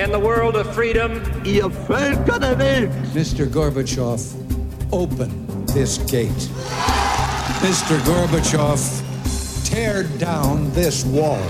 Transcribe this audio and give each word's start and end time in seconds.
in 0.00 0.10
the 0.10 0.18
world 0.18 0.56
of 0.56 0.74
freedom. 0.74 1.12
Ihr 1.44 1.68
Völker 1.68 2.40
der 2.40 2.56
Welt. 2.58 2.90
Mr. 3.12 3.46
Gorbachev, 3.46 4.18
open 4.92 5.66
this 5.66 5.98
gate. 6.10 6.48
Mr. 7.60 7.98
Gorbachev, 8.06 8.80
tear 9.62 10.04
down 10.18 10.72
this 10.72 11.04
wall. 11.04 11.42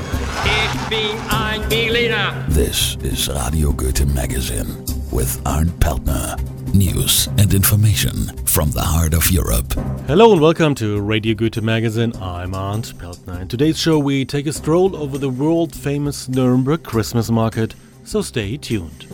Ich 0.44 0.88
bin 0.88 1.16
ein 1.30 1.60
Berliner. 1.68 2.44
This 2.48 2.96
is 3.04 3.28
Radio 3.28 3.70
Goethe 3.70 4.04
Magazine 4.06 4.84
with 5.12 5.40
Arndt 5.46 5.78
Peltner. 5.78 6.36
News 6.74 7.28
and 7.38 7.54
information 7.54 8.36
from 8.46 8.72
the 8.72 8.82
heart 8.82 9.14
of 9.14 9.30
Europe. 9.30 9.72
Hello 10.08 10.32
and 10.32 10.40
welcome 10.40 10.74
to 10.74 11.00
Radio 11.00 11.34
Goethe 11.34 11.62
Magazine. 11.62 12.12
I'm 12.20 12.56
Arndt 12.56 12.98
Peltner. 12.98 13.42
In 13.42 13.46
today's 13.46 13.78
show, 13.78 14.00
we 14.00 14.24
take 14.24 14.48
a 14.48 14.52
stroll 14.52 14.96
over 14.96 15.18
the 15.18 15.30
world 15.30 15.72
famous 15.72 16.28
Nuremberg 16.28 16.82
Christmas 16.82 17.30
market, 17.30 17.74
so 18.10 18.20
stay 18.20 18.56
tuned. 18.56 19.06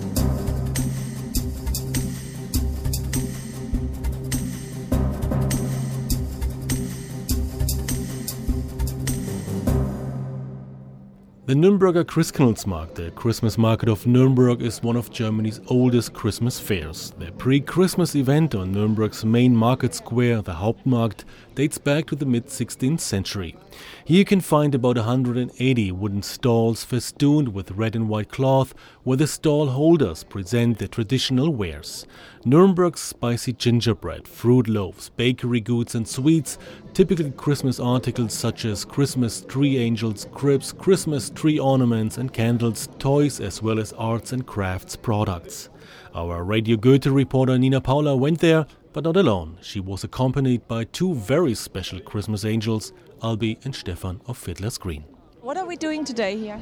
The 11.44 11.52
Nürnberger 11.52 12.04
Christkindlesmarkt, 12.04 12.94
the 12.94 13.10
Christmas 13.10 13.58
market 13.58 13.90
of 13.90 14.06
Nuremberg, 14.06 14.62
is 14.62 14.82
one 14.82 14.96
of 14.96 15.10
Germany's 15.10 15.60
oldest 15.68 16.14
Christmas 16.14 16.58
fairs. 16.58 17.12
The 17.18 17.30
pre 17.32 17.60
Christmas 17.60 18.16
event 18.16 18.54
on 18.54 18.72
Nuremberg's 18.72 19.26
main 19.26 19.54
market 19.54 19.94
square, 19.94 20.40
the 20.40 20.54
Hauptmarkt, 20.54 21.24
dates 21.56 21.78
back 21.78 22.04
to 22.06 22.14
the 22.14 22.26
mid 22.26 22.46
16th 22.46 23.00
century. 23.00 23.56
Here 24.04 24.18
you 24.18 24.24
can 24.26 24.42
find 24.42 24.74
about 24.74 24.96
180 24.96 25.90
wooden 25.90 26.22
stalls 26.22 26.84
festooned 26.84 27.48
with 27.54 27.70
red 27.70 27.96
and 27.96 28.10
white 28.10 28.28
cloth, 28.28 28.74
where 29.04 29.16
the 29.16 29.26
stall 29.26 29.68
holders 29.68 30.22
present 30.22 30.78
their 30.78 30.86
traditional 30.86 31.48
wares. 31.54 32.06
Nuremberg's 32.44 33.00
spicy 33.00 33.54
gingerbread, 33.54 34.28
fruit 34.28 34.68
loaves, 34.68 35.08
bakery 35.08 35.62
goods, 35.62 35.94
and 35.94 36.06
sweets, 36.06 36.58
typical 36.92 37.30
Christmas 37.30 37.80
articles 37.80 38.34
such 38.34 38.66
as 38.66 38.84
Christmas 38.84 39.40
tree 39.40 39.78
angels, 39.78 40.26
cribs, 40.32 40.74
Christmas 40.74 41.30
tree 41.30 41.58
ornaments 41.58 42.18
and 42.18 42.34
candles, 42.34 42.90
toys, 42.98 43.40
as 43.40 43.62
well 43.62 43.80
as 43.80 43.94
arts 43.94 44.32
and 44.32 44.46
crafts 44.46 44.94
products. 44.94 45.70
Our 46.14 46.44
Radio 46.44 46.76
Goethe 46.76 47.06
reporter 47.06 47.58
Nina 47.58 47.80
Paula 47.80 48.14
went 48.14 48.40
there, 48.40 48.66
but 48.96 49.04
not 49.04 49.18
alone. 49.18 49.58
She 49.60 49.78
was 49.78 50.04
accompanied 50.04 50.66
by 50.66 50.84
two 50.84 51.14
very 51.14 51.52
special 51.54 52.00
Christmas 52.00 52.46
angels, 52.46 52.94
Albi 53.22 53.58
and 53.62 53.74
Stefan 53.74 54.22
of 54.24 54.38
Fiddler's 54.38 54.78
Green. 54.78 55.04
What 55.42 55.58
are 55.58 55.66
we 55.66 55.76
doing 55.76 56.02
today 56.02 56.38
here? 56.38 56.58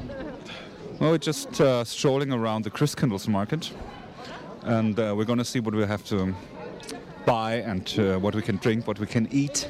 Well, 0.99 1.11
we're 1.11 1.17
just 1.17 1.61
uh, 1.61 1.85
strolling 1.85 2.33
around 2.33 2.65
the 2.65 2.71
Christkindles 2.71 3.29
market, 3.29 3.71
and 4.63 4.99
uh, 4.99 5.13
we're 5.15 5.23
going 5.23 5.39
to 5.39 5.45
see 5.45 5.61
what 5.61 5.73
we 5.73 5.85
have 5.85 6.03
to 6.07 6.35
buy 7.25 7.61
and 7.61 7.97
uh, 7.97 8.19
what 8.19 8.35
we 8.35 8.41
can 8.41 8.57
drink, 8.57 8.85
what 8.85 8.99
we 8.99 9.07
can 9.07 9.29
eat, 9.31 9.69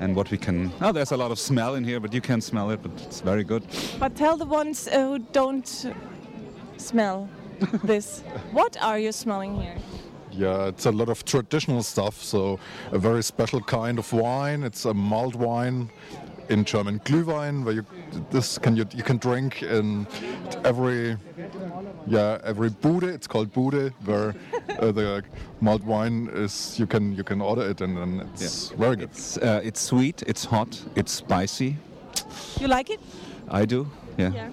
and 0.00 0.16
what 0.16 0.30
we 0.30 0.38
can. 0.38 0.72
Oh, 0.80 0.92
there's 0.92 1.12
a 1.12 1.16
lot 1.18 1.30
of 1.30 1.38
smell 1.38 1.74
in 1.74 1.84
here, 1.84 2.00
but 2.00 2.14
you 2.14 2.22
can't 2.22 2.42
smell 2.42 2.70
it, 2.70 2.80
but 2.82 2.92
it's 3.02 3.20
very 3.20 3.44
good. 3.44 3.64
But 3.98 4.16
tell 4.16 4.38
the 4.38 4.46
ones 4.46 4.88
uh, 4.88 4.98
who 4.98 5.18
don't 5.18 5.86
smell 6.78 7.28
this. 7.84 8.20
what 8.52 8.78
are 8.80 8.98
you 8.98 9.12
smelling 9.12 9.60
here? 9.60 9.76
Yeah, 10.38 10.68
it's 10.68 10.86
a 10.86 10.92
lot 10.92 11.08
of 11.08 11.24
traditional 11.24 11.82
stuff. 11.82 12.22
So 12.22 12.60
a 12.92 12.98
very 12.98 13.22
special 13.22 13.60
kind 13.60 13.98
of 13.98 14.12
wine. 14.12 14.62
It's 14.62 14.84
a 14.84 14.94
mulled 14.94 15.34
wine, 15.34 15.90
in 16.48 16.64
German 16.64 17.00
Glühwein, 17.00 17.64
where 17.64 17.74
you 17.74 17.84
this 18.30 18.58
can 18.58 18.76
you 18.76 18.86
you 18.94 19.02
can 19.02 19.18
drink 19.18 19.62
in 19.62 20.06
every 20.64 21.16
yeah 22.06 22.38
every 22.44 22.70
Bude. 22.70 23.04
It's 23.04 23.26
called 23.26 23.52
Bude, 23.52 23.92
where 24.04 24.34
uh, 24.78 24.92
the 24.92 25.22
mulled 25.60 25.84
wine 25.84 26.30
is. 26.32 26.78
You 26.78 26.86
can 26.86 27.14
you 27.14 27.24
can 27.24 27.40
order 27.40 27.68
it, 27.70 27.80
and 27.80 27.96
then 27.96 28.28
it's 28.32 28.70
very 28.70 28.96
good. 28.96 29.10
It's, 29.10 29.36
uh, 29.38 29.60
it's 29.64 29.80
sweet, 29.80 30.22
it's 30.26 30.44
hot, 30.44 30.80
it's 30.94 31.12
spicy. 31.12 31.76
You 32.60 32.68
like 32.68 32.90
it? 32.90 33.00
I 33.48 33.64
do. 33.64 33.86
Yeah. 34.16 34.32
Yeah. 34.32 34.50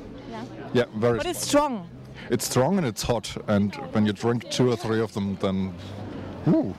Yeah, 0.74 0.86
very. 0.96 1.18
But 1.18 1.28
it's 1.28 1.48
strong. 1.48 1.88
It's 2.30 2.46
strong 2.46 2.78
and 2.78 2.88
it's 2.88 3.04
hot, 3.04 3.38
and 3.48 3.76
when 3.94 4.06
you 4.06 4.14
drink 4.14 4.50
two 4.50 4.72
or 4.72 4.76
three 4.76 5.00
of 5.00 5.14
them, 5.14 5.38
then. 5.42 5.74
Ooh. 6.48 6.74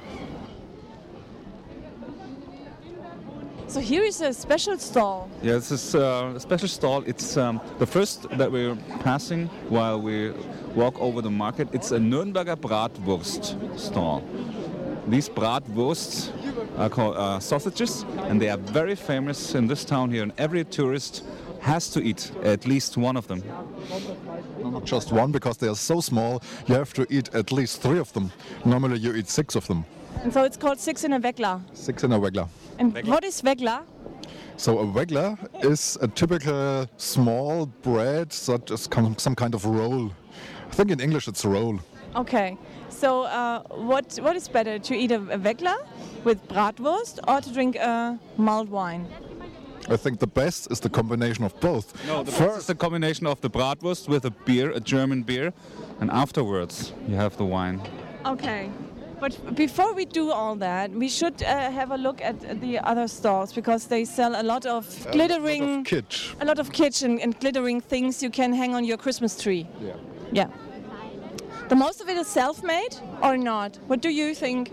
So 3.68 3.80
here 3.80 4.04
is 4.04 4.20
a 4.20 4.32
special 4.32 4.78
stall. 4.78 5.28
Yeah, 5.42 5.54
this 5.54 5.70
is 5.70 5.94
uh, 5.94 6.32
a 6.36 6.40
special 6.40 6.68
stall. 6.68 7.02
It's 7.06 7.36
um, 7.36 7.60
the 7.78 7.86
first 7.86 8.28
that 8.38 8.50
we're 8.50 8.76
passing 9.00 9.46
while 9.68 10.00
we 10.00 10.32
walk 10.74 11.00
over 11.00 11.20
the 11.20 11.30
market. 11.30 11.68
It's 11.72 11.92
a 11.92 11.98
Nürnberger 11.98 12.56
Bratwurst 12.56 13.78
stall. 13.78 14.22
These 15.08 15.28
bratwursts 15.28 16.32
are 16.78 16.88
called 16.88 17.16
uh, 17.16 17.38
sausages, 17.38 18.04
and 18.28 18.40
they 18.40 18.48
are 18.48 18.56
very 18.56 18.96
famous 18.96 19.54
in 19.54 19.66
this 19.66 19.84
town 19.84 20.10
here. 20.10 20.22
And 20.22 20.32
every 20.38 20.64
tourist 20.64 21.24
has 21.66 21.90
to 21.90 22.00
eat 22.00 22.30
at 22.44 22.64
least 22.66 22.96
one 22.96 23.16
of 23.18 23.26
them. 23.26 23.42
Not 24.62 24.84
just 24.84 25.12
one, 25.12 25.32
because 25.32 25.56
they 25.56 25.68
are 25.68 25.74
so 25.76 26.00
small, 26.00 26.40
you 26.66 26.74
have 26.76 26.92
to 26.94 27.06
eat 27.10 27.34
at 27.34 27.50
least 27.50 27.82
three 27.82 27.98
of 27.98 28.12
them. 28.12 28.30
Normally, 28.64 28.98
you 28.98 29.14
eat 29.14 29.28
six 29.28 29.56
of 29.56 29.66
them. 29.66 29.84
And 30.22 30.32
so 30.32 30.44
it's 30.44 30.56
called 30.56 30.78
six 30.78 31.04
in 31.04 31.12
a 31.12 31.20
Weckler. 31.20 31.60
Six 31.72 32.04
in 32.04 32.12
a 32.12 32.18
Wegler. 32.18 32.48
And 32.78 32.96
what 33.06 33.24
is 33.24 33.42
Weckler? 33.42 33.82
So 34.56 34.78
a 34.78 34.84
Wegler 34.84 35.36
is 35.64 35.98
a 36.00 36.08
typical 36.08 36.86
small 36.96 37.66
bread 37.82 38.30
that 38.30 38.70
is 38.70 38.86
com- 38.86 39.18
some 39.18 39.34
kind 39.34 39.54
of 39.54 39.64
roll. 39.64 40.10
I 40.70 40.74
think 40.74 40.90
in 40.90 41.00
English 41.00 41.28
it's 41.28 41.44
a 41.44 41.48
roll. 41.48 41.80
Okay. 42.14 42.56
So 42.88 43.24
uh, 43.24 43.62
what 43.90 44.18
what 44.22 44.36
is 44.36 44.48
better 44.48 44.78
to 44.78 44.94
eat 44.94 45.12
a, 45.12 45.20
a 45.36 45.38
Weckler 45.38 45.76
with 46.24 46.38
bratwurst 46.48 47.18
or 47.28 47.40
to 47.40 47.52
drink 47.52 47.76
a 47.76 48.18
mulled 48.36 48.70
wine? 48.70 49.06
I 49.88 49.96
think 49.96 50.18
the 50.18 50.26
best 50.26 50.70
is 50.70 50.80
the 50.80 50.88
combination 50.90 51.44
of 51.44 51.58
both. 51.60 51.94
No, 52.06 52.22
the 52.24 52.32
first 52.32 52.58
is 52.58 52.66
the 52.66 52.74
combination 52.74 53.26
of 53.26 53.40
the 53.40 53.48
bratwurst 53.50 54.08
with 54.08 54.24
a 54.24 54.30
beer, 54.30 54.70
a 54.70 54.80
German 54.80 55.22
beer, 55.22 55.52
and 56.00 56.10
afterwards 56.10 56.92
you 57.08 57.14
have 57.16 57.36
the 57.36 57.44
wine. 57.44 57.80
Okay. 58.24 58.70
But 59.20 59.54
before 59.56 59.94
we 59.94 60.04
do 60.04 60.30
all 60.30 60.56
that, 60.56 60.90
we 60.90 61.08
should 61.08 61.42
uh, 61.42 61.70
have 61.70 61.90
a 61.90 61.96
look 61.96 62.20
at 62.20 62.60
the 62.60 62.78
other 62.80 63.08
stalls 63.08 63.52
because 63.52 63.86
they 63.86 64.04
sell 64.04 64.38
a 64.38 64.42
lot 64.42 64.66
of 64.66 64.84
glittering, 65.12 65.84
Kitsch. 65.84 66.34
a 66.40 66.44
lot 66.44 66.58
of 66.58 66.70
kitsch 66.70 67.02
and 67.02 67.40
glittering 67.40 67.80
things 67.80 68.22
you 68.22 68.28
can 68.30 68.52
hang 68.52 68.74
on 68.74 68.84
your 68.84 68.98
Christmas 68.98 69.40
tree. 69.42 69.66
Yeah. 69.80 69.92
Yeah. 70.32 70.48
The 71.68 71.76
most 71.76 72.00
of 72.02 72.08
it 72.08 72.16
is 72.18 72.26
self-made 72.26 72.96
or 73.22 73.38
not? 73.38 73.78
What 73.86 74.02
do 74.02 74.10
you 74.10 74.34
think? 74.34 74.70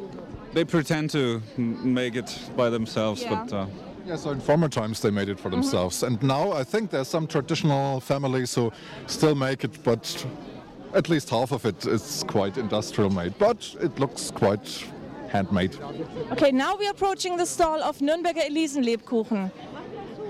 They 0.53 0.66
pretend 0.66 1.09
to 1.12 1.41
make 1.57 2.16
it 2.16 2.38
by 2.57 2.69
themselves, 2.69 3.22
Yeah. 3.24 3.45
but 3.45 3.53
uh, 3.53 3.66
Yeah, 4.06 4.18
so 4.18 4.31
in 4.31 4.41
former 4.41 4.68
times 4.68 5.02
they 5.02 5.12
made 5.12 5.30
it 5.30 5.40
for 5.40 5.50
mm-hmm. 5.50 5.62
themselves. 5.62 6.03
And 6.03 6.22
now 6.22 6.52
I 6.52 6.64
think 6.64 6.90
there's 6.90 7.08
some 7.08 7.25
traditional 7.28 8.00
families 8.02 8.53
who 8.53 8.72
still 9.08 9.36
make 9.36 9.64
it, 9.64 9.81
but 9.84 10.25
at 10.94 11.09
least 11.09 11.30
half 11.30 11.52
of 11.52 11.66
it 11.66 11.86
is 11.86 12.24
quite 12.28 12.58
industrial 12.58 13.09
made. 13.09 13.38
But 13.38 13.75
it 13.80 13.97
looks 14.00 14.30
quite 14.31 14.86
handmade. 15.30 15.78
Okay, 16.31 16.52
now 16.52 16.75
we're 16.75 16.92
approaching 16.92 17.38
the 17.38 17.46
stall 17.46 17.81
of 17.81 18.00
Nürnberger 18.00 18.46
Elisenlebkuchen. 18.50 19.52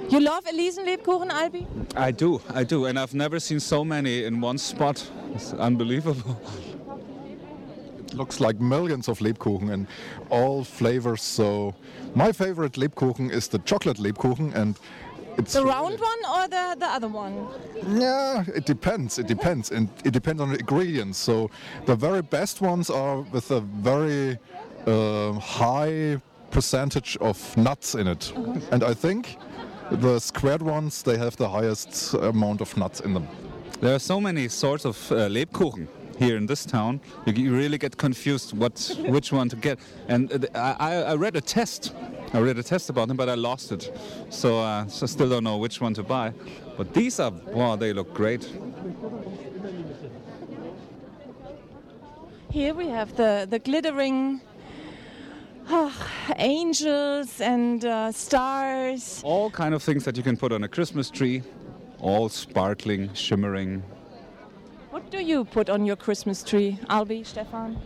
You 0.09 0.19
love 0.19 0.45
Elisenlebkuchen, 0.45 1.31
Albi? 1.31 1.67
I 1.95 2.11
do, 2.11 2.41
I 2.53 2.63
do, 2.63 2.85
and 2.85 2.99
I've 2.99 3.13
never 3.13 3.39
seen 3.39 3.59
so 3.59 3.83
many 3.83 4.23
in 4.25 4.39
one 4.39 4.57
spot. 4.57 5.09
It's 5.33 5.53
unbelievable. 5.53 6.37
It 8.13 8.17
looks 8.17 8.39
like 8.39 8.59
millions 8.59 9.07
of 9.07 9.19
Lebkuchen 9.19 9.71
and 9.71 9.87
all 10.29 10.63
flavors. 10.63 11.23
So 11.23 11.73
my 12.13 12.31
favorite 12.31 12.73
Lebkuchen 12.73 13.31
is 13.31 13.47
the 13.47 13.57
chocolate 13.59 13.97
Lebkuchen 13.97 14.53
and 14.53 14.77
it's 15.35 15.53
The 15.53 15.65
round 15.65 15.99
one 15.99 16.19
or 16.31 16.47
the, 16.47 16.75
the 16.77 16.85
other 16.85 17.07
one? 17.07 17.47
Yeah, 17.99 18.43
it 18.55 18.67
depends. 18.67 19.17
It 19.17 19.25
depends, 19.25 19.71
and 19.71 19.89
it 20.05 20.11
depends 20.13 20.39
on 20.41 20.51
the 20.51 20.59
ingredients. 20.59 21.17
So 21.17 21.49
the 21.87 21.95
very 21.95 22.21
best 22.21 22.61
ones 22.61 22.91
are 22.91 23.21
with 23.21 23.49
a 23.49 23.61
very 23.61 24.37
uh, 24.85 25.31
high 25.33 26.21
percentage 26.51 27.17
of 27.17 27.57
nuts 27.57 27.95
in 27.95 28.07
it, 28.07 28.31
and 28.71 28.83
I 28.83 28.93
think 28.93 29.37
the 29.89 30.19
squared 30.19 30.61
ones 30.61 31.01
they 31.01 31.17
have 31.17 31.35
the 31.37 31.49
highest 31.49 32.13
amount 32.13 32.61
of 32.61 32.77
nuts 32.77 32.99
in 32.99 33.15
them. 33.15 33.27
There 33.81 33.95
are 33.95 33.99
so 33.99 34.21
many 34.21 34.49
sorts 34.49 34.85
of 34.85 35.11
uh, 35.11 35.27
Lebkuchen 35.29 35.87
here 36.17 36.37
in 36.37 36.45
this 36.45 36.65
town. 36.65 37.01
You, 37.25 37.33
you 37.33 37.55
really 37.55 37.77
get 37.77 37.97
confused 37.97 38.57
what 38.57 38.95
which 39.07 39.31
one 39.31 39.49
to 39.49 39.55
get. 39.55 39.79
And 40.07 40.47
I, 40.55 40.75
I 40.79 40.93
I 41.11 41.15
read 41.15 41.35
a 41.35 41.41
test. 41.41 41.93
I 42.33 42.39
read 42.39 42.57
a 42.57 42.63
test 42.63 42.89
about 42.89 43.07
them, 43.09 43.17
but 43.17 43.29
I 43.29 43.35
lost 43.35 43.71
it. 43.71 43.91
So, 44.29 44.59
uh, 44.59 44.87
so 44.87 45.03
I 45.03 45.07
still 45.07 45.29
don't 45.29 45.43
know 45.43 45.57
which 45.57 45.79
one 45.79 45.93
to 45.93 46.03
buy. 46.03 46.33
But 46.77 46.91
these 46.91 47.19
are, 47.19 47.29
wow, 47.29 47.75
they 47.75 47.93
look 47.93 48.11
great. 48.15 48.51
Here 52.49 52.73
we 52.73 52.87
have 52.87 53.15
the, 53.15 53.45
the 53.47 53.59
glittering 53.59 54.41
ah, 55.69 55.95
angels 56.37 57.39
and 57.39 57.85
uh, 57.85 58.11
stars. 58.11 59.21
All 59.23 59.51
kind 59.51 59.75
of 59.75 59.83
things 59.83 60.03
that 60.05 60.17
you 60.17 60.23
can 60.23 60.35
put 60.35 60.51
on 60.51 60.63
a 60.63 60.67
Christmas 60.67 61.11
tree, 61.11 61.43
all 61.99 62.29
sparkling, 62.29 63.13
shimmering. 63.13 63.83
What 65.13 65.19
do 65.19 65.25
you 65.27 65.45
put 65.45 65.69
on 65.69 65.85
your 65.85 65.95
Christmas 65.95 66.41
tree, 66.41 66.79
Albi, 66.89 67.23
Stefan? 67.23 67.77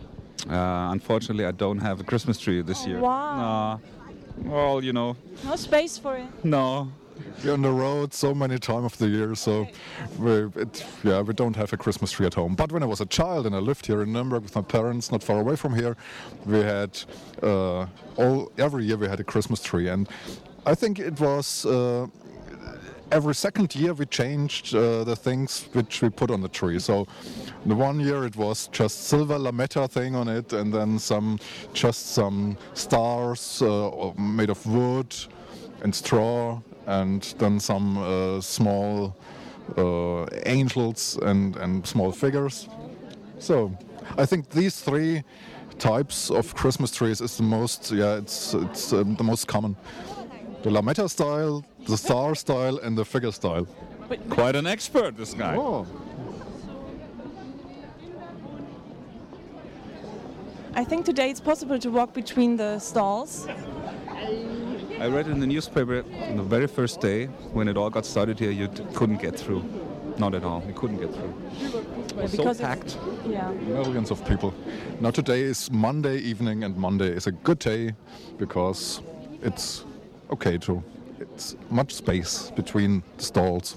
Uh, 0.48 0.88
unfortunately, 0.92 1.44
I 1.44 1.50
don't 1.50 1.76
have 1.76 2.00
a 2.00 2.02
Christmas 2.02 2.38
tree 2.40 2.62
this 2.62 2.86
year. 2.86 3.00
Wow. 3.00 3.82
No. 4.38 4.50
Well, 4.50 4.82
you 4.82 4.94
know, 4.94 5.14
No 5.44 5.54
space 5.56 5.98
for 5.98 6.16
it. 6.16 6.24
no. 6.42 6.90
We're 7.44 7.52
on 7.52 7.60
the 7.60 7.70
road 7.70 8.14
so 8.14 8.34
many 8.34 8.58
time 8.58 8.84
of 8.86 8.96
the 8.96 9.08
year, 9.08 9.34
so 9.34 9.66
we, 10.18 10.30
it, 10.56 10.86
yeah, 11.04 11.20
we 11.20 11.34
don't 11.34 11.54
have 11.56 11.70
a 11.74 11.76
Christmas 11.76 12.12
tree 12.12 12.24
at 12.24 12.32
home. 12.32 12.54
But 12.54 12.72
when 12.72 12.82
I 12.82 12.86
was 12.86 13.02
a 13.02 13.06
child 13.06 13.44
and 13.44 13.54
I 13.54 13.58
lived 13.58 13.84
here 13.84 14.00
in 14.00 14.10
Nuremberg 14.12 14.44
with 14.44 14.54
my 14.56 14.62
parents, 14.62 15.12
not 15.12 15.22
far 15.22 15.38
away 15.40 15.56
from 15.56 15.74
here, 15.74 15.98
we 16.46 16.60
had 16.60 16.98
uh, 17.42 17.86
all 18.16 18.50
every 18.56 18.86
year 18.86 18.96
we 18.96 19.06
had 19.06 19.20
a 19.20 19.24
Christmas 19.24 19.60
tree, 19.62 19.88
and 19.88 20.08
I 20.64 20.74
think 20.74 20.98
it 20.98 21.20
was. 21.20 21.66
Uh, 21.66 22.06
Every 23.10 23.34
second 23.34 23.74
year 23.74 23.94
we 23.94 24.04
changed 24.04 24.74
uh, 24.74 25.02
the 25.02 25.16
things 25.16 25.66
which 25.72 26.02
we 26.02 26.10
put 26.10 26.30
on 26.30 26.42
the 26.42 26.48
tree. 26.48 26.78
So, 26.78 27.06
the 27.64 27.74
one 27.74 28.00
year 28.00 28.24
it 28.24 28.36
was 28.36 28.68
just 28.68 29.04
silver 29.04 29.38
lametta 29.38 29.88
thing 29.88 30.14
on 30.14 30.28
it, 30.28 30.52
and 30.52 30.72
then 30.72 30.98
some, 30.98 31.38
just 31.72 32.08
some 32.08 32.58
stars 32.74 33.62
uh, 33.62 34.12
made 34.18 34.50
of 34.50 34.64
wood 34.66 35.16
and 35.82 35.94
straw, 35.94 36.60
and 36.86 37.22
then 37.38 37.58
some 37.58 37.96
uh, 37.96 38.40
small 38.42 39.16
uh, 39.78 40.26
angels 40.44 41.18
and, 41.22 41.56
and 41.56 41.86
small 41.86 42.12
figures. 42.12 42.68
So 43.38 43.72
I 44.18 44.26
think 44.26 44.50
these 44.50 44.80
three 44.80 45.22
types 45.78 46.30
of 46.30 46.54
Christmas 46.54 46.90
trees 46.90 47.20
is 47.20 47.36
the 47.36 47.42
most 47.44 47.92
yeah 47.92 48.16
it's 48.16 48.52
it's 48.52 48.92
um, 48.92 49.14
the 49.16 49.24
most 49.24 49.46
common. 49.46 49.76
The 50.62 50.70
lametta 50.70 51.08
style, 51.08 51.64
the 51.86 51.96
star 51.96 52.34
style, 52.34 52.78
and 52.78 52.96
the 52.98 53.04
figure 53.04 53.32
style. 53.32 53.66
Quite 54.28 54.56
an 54.56 54.66
expert, 54.66 55.16
this 55.16 55.34
guy. 55.34 55.54
Oh, 55.56 55.86
I 60.74 60.84
think 60.84 61.04
today 61.04 61.30
it's 61.30 61.40
possible 61.40 61.78
to 61.78 61.90
walk 61.90 62.14
between 62.14 62.56
the 62.56 62.78
stalls. 62.78 63.46
I 65.00 65.06
read 65.06 65.28
in 65.28 65.40
the 65.40 65.46
newspaper 65.46 66.04
on 66.28 66.36
the 66.36 66.42
very 66.42 66.66
first 66.66 67.00
day 67.00 67.26
when 67.52 67.68
it 67.68 67.76
all 67.76 67.90
got 67.90 68.04
started 68.06 68.38
here, 68.38 68.50
you 68.50 68.68
couldn't 68.94 69.20
get 69.20 69.36
through. 69.38 69.62
Not 70.18 70.34
at 70.34 70.42
all. 70.44 70.62
You 70.66 70.74
couldn't 70.74 70.98
get 70.98 71.14
through. 71.14 71.34
It 71.60 72.14
was 72.16 72.30
so 72.32 72.38
because 72.38 72.60
it's- 72.60 72.60
packed. 72.60 72.98
Yeah. 73.26 73.50
millions 73.52 74.10
of 74.10 74.24
people. 74.26 74.52
Now 75.00 75.10
today 75.12 75.42
is 75.42 75.70
Monday 75.70 76.18
evening, 76.18 76.64
and 76.64 76.76
Monday 76.76 77.10
is 77.10 77.26
a 77.28 77.32
good 77.32 77.60
day 77.60 77.94
because 78.38 79.00
it's 79.42 79.84
okay 80.30 80.58
to. 80.58 80.82
It's 81.20 81.56
much 81.70 81.94
space 81.94 82.50
between 82.54 83.02
the 83.16 83.22
stalls. 83.24 83.76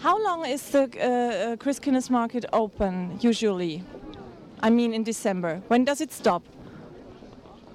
How 0.00 0.22
long 0.22 0.44
is 0.46 0.70
the 0.70 0.82
uh, 0.82 0.84
uh, 0.84 1.56
Christkindles 1.56 2.10
market 2.10 2.44
open 2.52 3.18
usually? 3.20 3.82
I 4.60 4.70
mean, 4.70 4.92
in 4.92 5.02
December. 5.02 5.62
When 5.68 5.84
does 5.84 6.00
it 6.00 6.12
stop? 6.12 6.42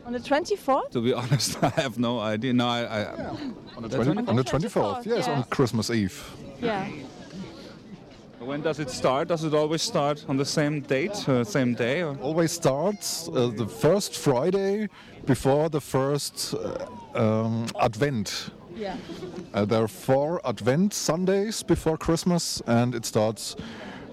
On 0.06 0.14
the 0.14 0.20
24th? 0.20 0.92
To 0.92 1.02
be 1.02 1.14
honest, 1.22 1.64
I 1.64 1.70
have 1.70 1.98
no 1.98 2.20
idea. 2.20 2.54
No, 2.54 2.68
I. 2.68 3.02
I 3.02 3.06
On 3.78 3.84
the, 3.84 3.96
20 3.96 4.10
on 4.10 4.30
on 4.30 4.36
the 4.36 4.44
24th, 4.44 4.72
24th, 4.72 5.06
yes, 5.06 5.28
yeah. 5.28 5.34
on 5.36 5.44
Christmas 5.44 5.90
Eve. 5.90 6.30
Yeah. 6.62 6.86
When 8.40 8.62
does 8.62 8.80
it 8.80 8.90
start? 8.90 9.28
Does 9.28 9.44
it 9.44 9.54
always 9.54 9.82
start 9.82 10.26
on 10.28 10.38
the 10.38 10.46
same 10.46 10.82
date, 10.82 11.28
uh, 11.28 11.44
same 11.44 11.74
day? 11.74 12.04
Or? 12.04 12.18
Always 12.22 12.52
starts 12.52 13.28
uh, 13.28 13.52
the 13.56 13.68
first 13.68 14.18
Friday 14.18 14.90
before 15.26 15.70
the 15.70 15.82
first 15.82 16.54
uh, 16.54 16.86
um, 17.16 17.68
Advent. 17.80 18.52
Yeah. 18.76 18.96
Uh, 19.54 19.66
there 19.66 19.84
are 19.84 19.88
four 19.88 20.42
Advent 20.46 20.94
Sundays 20.94 21.64
before 21.64 21.98
Christmas, 21.98 22.62
and 22.66 22.96
it 22.96 23.06
starts 23.06 23.56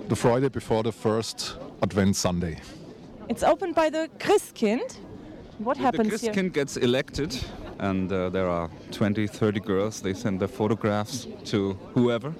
the 0.08 0.16
Friday 0.16 0.48
before 0.48 0.82
the 0.82 0.92
first 0.92 1.56
Advent 1.82 2.16
Sunday. 2.16 2.58
It's 3.28 3.42
opened 3.42 3.74
by 3.74 3.90
the 3.90 4.08
Christkind. 4.18 4.96
What 5.58 5.76
happens 5.76 6.10
the 6.10 6.18
here? 6.18 6.32
Christkind 6.32 6.52
gets 6.52 6.76
elected, 6.76 7.38
and 7.78 8.12
uh, 8.12 8.28
there 8.30 8.48
are 8.48 8.70
20, 8.90 9.26
30 9.26 9.60
girls. 9.60 10.00
They 10.00 10.14
send 10.14 10.40
their 10.40 10.48
photographs 10.48 11.26
to 11.46 11.74
whoever, 11.94 12.34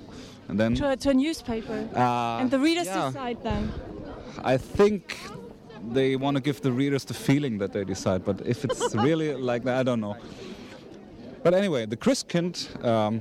and 0.49 0.59
then 0.59 0.75
To 0.77 0.91
a, 0.91 0.97
to 0.97 1.11
a 1.11 1.15
newspaper. 1.15 1.89
uh, 1.95 2.39
and 2.41 2.51
the 2.51 2.59
readers 2.59 2.87
yeah, 2.87 3.07
decide 3.07 3.43
then. 3.43 3.73
I 4.45 4.57
think 4.57 5.19
they 5.93 6.17
want 6.17 6.37
to 6.37 6.43
give 6.43 6.61
the 6.61 6.73
readers 6.73 7.05
the 7.05 7.15
feeling 7.15 7.59
that 7.59 7.73
they 7.73 7.85
decide, 7.85 8.25
but 8.25 8.41
if 8.47 8.65
it's 8.65 8.95
really 9.09 9.35
like 9.35 9.65
that, 9.65 9.79
I 9.81 9.83
don't 9.83 10.01
know. 10.01 10.17
But 11.43 11.55
anyway, 11.55 11.87
the 11.87 11.97
Christkind 11.97 12.85
um, 12.85 13.21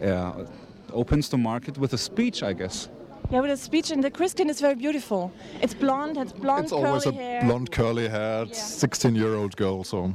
yeah, 0.00 0.32
opens 0.92 1.28
the 1.28 1.36
market 1.38 1.78
with 1.78 1.92
a 1.92 1.98
speech, 1.98 2.42
I 2.42 2.52
guess. 2.54 2.88
Yeah, 3.30 3.40
with 3.40 3.50
a 3.52 3.56
speech, 3.56 3.90
and 3.92 4.02
the 4.02 4.10
Christkind 4.10 4.48
is 4.50 4.60
very 4.60 4.74
beautiful. 4.74 5.30
It's 5.62 5.74
blonde, 5.74 6.16
has 6.16 6.32
blonde 6.32 6.64
it's 6.64 6.72
always 6.72 7.06
a 7.06 7.12
hair. 7.12 7.42
blonde, 7.44 7.70
curly 7.70 8.08
haired, 8.08 8.54
16 8.56 9.14
year 9.14 9.34
old 9.34 9.56
girl, 9.56 9.84
so 9.84 10.12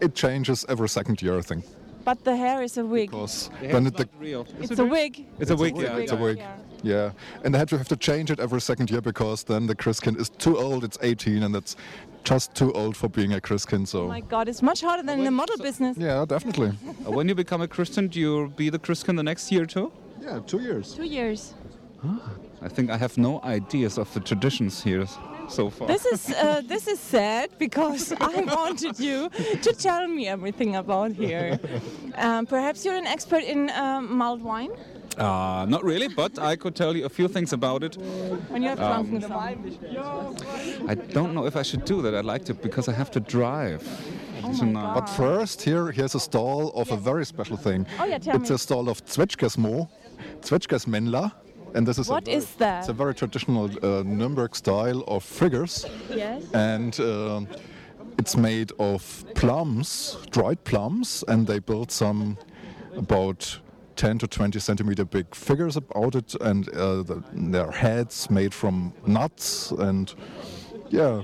it 0.00 0.14
changes 0.14 0.64
every 0.68 0.88
second 0.88 1.22
year, 1.22 1.38
I 1.38 1.42
think. 1.42 1.64
But 2.08 2.24
the 2.24 2.36
hair 2.36 2.62
is 2.62 2.78
a 2.78 2.84
wig. 2.86 3.10
Because 3.10 3.50
The 3.60 3.68
then 3.68 3.82
hair's 3.82 3.86
it, 3.86 3.96
the, 3.98 4.08
real. 4.18 4.42
Is 4.62 4.70
It's 4.70 4.70
it 4.72 4.78
a 4.78 4.84
wig. 4.86 5.26
It's 5.40 5.50
a 5.50 5.56
wig, 5.56 5.76
yeah. 5.76 5.96
it's 6.02 6.12
a 6.12 6.16
wig. 6.16 6.38
Yeah. 6.38 6.56
Yeah, 6.82 7.10
and 7.44 7.52
they 7.52 7.58
have 7.58 7.68
to 7.70 7.76
have 7.76 7.88
to 7.88 7.96
change 7.96 8.30
it 8.30 8.38
every 8.40 8.60
second 8.60 8.88
year 8.90 9.00
because 9.02 9.42
then 9.44 9.66
the 9.66 9.74
Christkind 9.74 10.16
is 10.20 10.28
too 10.44 10.56
old. 10.56 10.84
It's 10.84 10.96
18, 11.02 11.42
and 11.42 11.52
that's 11.54 11.74
just 12.24 12.54
too 12.54 12.72
old 12.72 12.96
for 12.96 13.08
being 13.08 13.32
a 13.34 13.40
Christkind. 13.40 13.88
So 13.88 14.04
Oh 14.04 14.08
my 14.08 14.20
God, 14.20 14.48
it's 14.48 14.62
much 14.62 14.80
harder 14.80 15.02
than 15.02 15.18
in 15.18 15.24
the 15.24 15.30
model 15.42 15.58
business. 15.58 15.96
yeah, 15.98 16.24
definitely. 16.34 16.70
Uh, 17.06 17.10
When 17.16 17.28
you 17.28 17.34
become 17.34 17.60
a 17.62 17.68
Christian, 17.68 18.06
do 18.08 18.18
you 18.20 18.52
be 18.56 18.70
the 18.70 18.78
Christian 18.78 19.16
the 19.16 19.22
next 19.24 19.50
year 19.52 19.66
too? 19.66 19.90
Yeah, 20.22 20.38
two 20.46 20.60
years. 20.68 20.94
Two 20.94 21.04
years. 21.18 21.54
I 22.62 22.68
think 22.68 22.90
I 22.90 22.96
have 22.96 23.18
no 23.18 23.40
ideas 23.42 23.98
of 23.98 24.08
the 24.14 24.20
traditions 24.20 24.82
here 24.84 25.04
so 25.48 25.70
far. 25.70 25.88
This 25.88 26.04
is 26.06 26.30
uh, 26.30 26.62
this 26.66 26.86
is 26.86 26.98
sad 27.00 27.48
because 27.58 28.12
I 28.20 28.40
wanted 28.56 28.98
you 29.00 29.28
to 29.62 29.72
tell 29.72 30.06
me 30.08 30.26
everything 30.28 30.76
about 30.76 31.12
here. 31.12 31.58
Um, 32.16 32.46
perhaps 32.46 32.84
you're 32.84 32.96
an 32.98 33.06
expert 33.06 33.44
in 33.44 33.70
um, 33.70 34.16
mulled 34.18 34.42
wine 34.42 34.70
Uh, 35.18 35.66
not 35.68 35.82
really, 35.82 36.08
but 36.08 36.38
I 36.38 36.56
could 36.56 36.74
tell 36.76 36.96
you 36.96 37.04
a 37.06 37.08
few 37.08 37.28
things 37.28 37.52
about 37.52 37.82
it. 37.82 37.96
when 38.50 38.62
you 38.62 38.68
have 38.68 38.80
Um, 38.80 38.88
drunken 38.92 39.20
some. 39.22 40.88
I 40.90 40.94
don't 40.94 41.32
know 41.34 41.46
if 41.46 41.56
I 41.56 41.64
should 41.64 41.84
do 41.84 42.02
that. 42.02 42.14
I'd 42.14 42.24
like 42.34 42.44
to 42.44 42.54
because 42.54 42.88
I 42.92 42.94
have 42.94 43.10
to 43.10 43.20
drive. 43.20 43.82
tonight. 44.58 44.94
But 44.94 45.08
first, 45.08 45.62
here 45.64 45.92
here's 45.92 46.14
a 46.14 46.20
stall 46.20 46.70
of 46.74 46.92
a 46.92 46.96
very 46.96 47.24
special 47.26 47.56
thing. 47.56 47.86
Oh, 48.00 48.04
yeah, 48.06 48.18
tell 48.18 48.36
it's 48.36 48.50
me. 48.50 48.54
a 48.54 48.58
stall 48.58 48.88
of 48.88 48.96
Zwetschgesmo, 49.06 49.88
Zwetschgesmännler. 50.42 51.32
And 51.74 51.86
this 51.86 51.98
is 51.98 52.08
What 52.08 52.22
a 52.22 52.24
very, 52.26 52.36
is 52.38 52.54
that? 52.56 52.80
It's 52.80 52.88
a 52.88 52.92
very 52.92 53.14
traditional 53.14 53.64
uh, 53.82 54.02
Nuremberg 54.04 54.54
style 54.56 55.02
of 55.06 55.22
figures. 55.24 55.86
Yes. 56.10 56.42
and 56.54 56.98
um 57.00 57.48
it's 58.18 58.36
made 58.36 58.72
of 58.80 59.24
plums, 59.34 60.16
dried 60.30 60.64
plums, 60.64 61.22
and 61.28 61.46
they 61.46 61.60
built 61.60 61.92
some 61.92 62.36
about 62.96 63.60
10 63.94 64.18
to 64.18 64.26
20 64.26 64.58
centimeter 64.58 65.04
big 65.04 65.32
figures 65.34 65.76
about 65.76 66.16
it, 66.16 66.34
and 66.40 66.68
uh, 66.70 67.02
the, 67.04 67.22
their 67.32 67.70
heads 67.70 68.28
made 68.28 68.52
from 68.52 68.92
nuts, 69.06 69.70
and 69.70 70.14
yeah, 70.90 71.22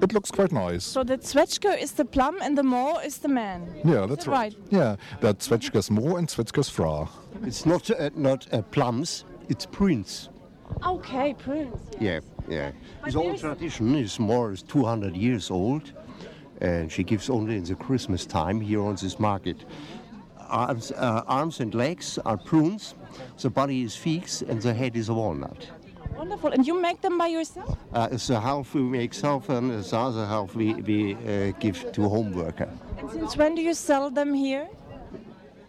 it 0.00 0.12
looks 0.12 0.30
quite 0.32 0.50
nice. 0.50 0.82
So 0.84 1.04
the 1.04 1.18
Zwetschge 1.18 1.80
is 1.80 1.92
the 1.92 2.04
plum 2.04 2.38
and 2.42 2.58
the 2.58 2.62
Mo 2.64 2.98
is 2.98 3.18
the 3.18 3.28
man. 3.28 3.68
yeah, 3.84 4.06
that's 4.06 4.26
right. 4.26 4.54
right? 4.54 4.56
Yeah, 4.70 4.96
that 5.20 5.38
Zwetschges 5.38 5.90
Mo 5.90 6.16
and 6.16 6.26
Zwetschges 6.28 6.68
Fra. 6.70 7.08
It's 7.44 7.64
not 7.64 7.90
uh, 7.90 8.10
not 8.16 8.52
uh, 8.52 8.62
plums, 8.62 9.24
it's 9.48 9.66
prince. 9.66 10.28
Okay, 10.86 11.34
Prince. 11.34 11.76
Yeah, 12.00 12.20
yeah. 12.48 12.72
But 13.02 13.12
The 13.12 13.18
old 13.18 13.38
tradition 13.38 13.94
is 13.94 14.18
more 14.18 14.52
is 14.52 14.62
200 14.62 15.16
years 15.16 15.50
old, 15.50 15.92
and 16.60 16.90
she 16.90 17.02
gives 17.04 17.30
only 17.30 17.56
in 17.56 17.64
the 17.64 17.74
Christmas 17.74 18.26
time 18.26 18.60
here 18.60 18.82
on 18.82 18.96
this 18.96 19.18
market. 19.18 19.64
Arms, 20.48 20.92
uh, 20.92 21.22
arms 21.26 21.60
and 21.60 21.74
legs 21.74 22.18
are 22.24 22.36
prunes, 22.36 22.94
the 23.40 23.50
body 23.50 23.82
is 23.82 23.96
figs, 23.96 24.42
and 24.42 24.60
the 24.60 24.74
head 24.74 24.96
is 24.96 25.08
a 25.08 25.14
walnut. 25.14 25.68
Wonderful. 26.16 26.52
And 26.52 26.66
you 26.66 26.80
make 26.80 27.00
them 27.00 27.18
by 27.18 27.26
yourself? 27.26 27.76
Uh, 27.92 28.08
the 28.08 28.40
half 28.40 28.74
we 28.74 28.82
make 28.82 29.14
self, 29.14 29.48
and 29.48 29.70
the 29.70 29.96
other 29.96 30.26
half 30.26 30.54
we, 30.54 30.74
we 30.74 31.14
uh, 31.14 31.52
give 31.58 31.92
to 31.92 32.08
home 32.08 32.32
worker. 32.32 32.68
And 32.98 33.10
since 33.10 33.36
when 33.36 33.54
do 33.54 33.62
you 33.62 33.74
sell 33.74 34.10
them 34.10 34.32
here? 34.32 34.68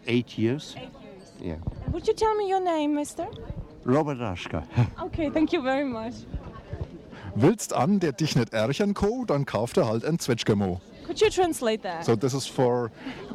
Eight 0.06 0.38
years. 0.38 0.74
Eight 0.76 0.90
years. 1.02 1.32
Yeah. 1.40 1.56
Would 1.90 2.06
you 2.06 2.14
tell 2.14 2.34
me 2.36 2.48
your 2.48 2.60
name, 2.60 2.94
mister? 2.94 3.26
Robert 3.86 4.18
Raschka. 4.18 4.64
Okay, 5.02 5.30
thank 5.30 5.52
you 5.52 5.62
very 5.62 5.84
much. 5.84 6.14
Willst 7.36 7.72
an, 7.72 8.00
der 8.00 8.12
dich 8.12 8.34
nicht 8.34 8.52
ärchern 8.52 8.94
ko, 8.94 9.24
dann 9.24 9.44
kauft 9.44 9.76
er 9.76 9.86
halt 9.86 10.04
ein 10.04 10.18
Zwetschgemo. 10.18 10.80
Could 11.06 11.20
you 11.20 11.30
translate 11.30 11.82
that? 11.82 12.04
So 12.04 12.16
this 12.16 12.34
is 12.34 12.46
for 12.46 12.90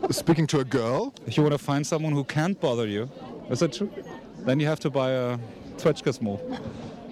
speaking 0.10 0.48
to 0.48 0.60
a 0.60 0.66
girl. 0.66 1.14
If 1.26 1.38
you 1.38 1.44
want 1.44 1.54
to 1.54 1.58
find 1.58 1.86
someone 1.86 2.14
who 2.14 2.24
can't 2.24 2.60
bother 2.60 2.86
you, 2.86 3.08
is 3.50 3.60
that 3.60 3.72
true? 3.74 3.90
Then 4.46 4.60
you 4.60 4.68
have 4.68 4.80
to 4.82 4.90
buy 4.90 5.12
a 5.12 5.38
Zwetschgesmo. 5.78 6.40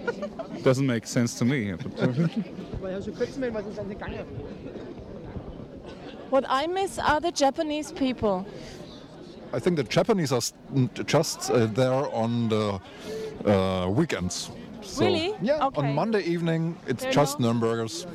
Doesn't 0.62 0.86
make 0.86 1.06
sense 1.06 1.38
to 1.38 1.44
me. 1.46 1.72
what 6.28 6.44
I 6.48 6.66
miss 6.66 6.98
are 6.98 7.20
the 7.20 7.32
Japanese 7.32 7.92
people. 7.92 8.44
I 9.52 9.58
think 9.58 9.76
the 9.76 9.84
Japanese 9.84 10.32
are 10.32 10.42
just 11.06 11.50
uh, 11.50 11.66
there 11.66 12.14
on 12.14 12.48
the 12.48 12.80
uh, 13.44 13.88
weekends. 13.90 14.50
So, 14.82 15.04
Really? 15.04 15.34
Yeah. 15.42 15.66
Okay. 15.66 15.80
On 15.88 15.94
Monday 15.94 16.22
evening, 16.22 16.76
it's 16.86 17.02
There 17.02 17.12
just 17.12 17.38
no- 17.40 17.52
Nürnbergers. 17.52 18.06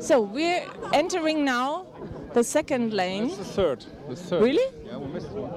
So 0.00 0.20
we're 0.20 0.64
entering 0.92 1.44
now 1.44 1.86
the 2.32 2.42
second 2.42 2.92
lane. 2.92 3.24
It's 3.26 3.36
The 3.36 3.44
third. 3.44 3.84
The 4.08 4.16
third. 4.16 4.42
Really? 4.42 4.68
Yeah, 4.86 4.96
we 4.98 5.06
missed 5.12 5.30
one. 5.30 5.50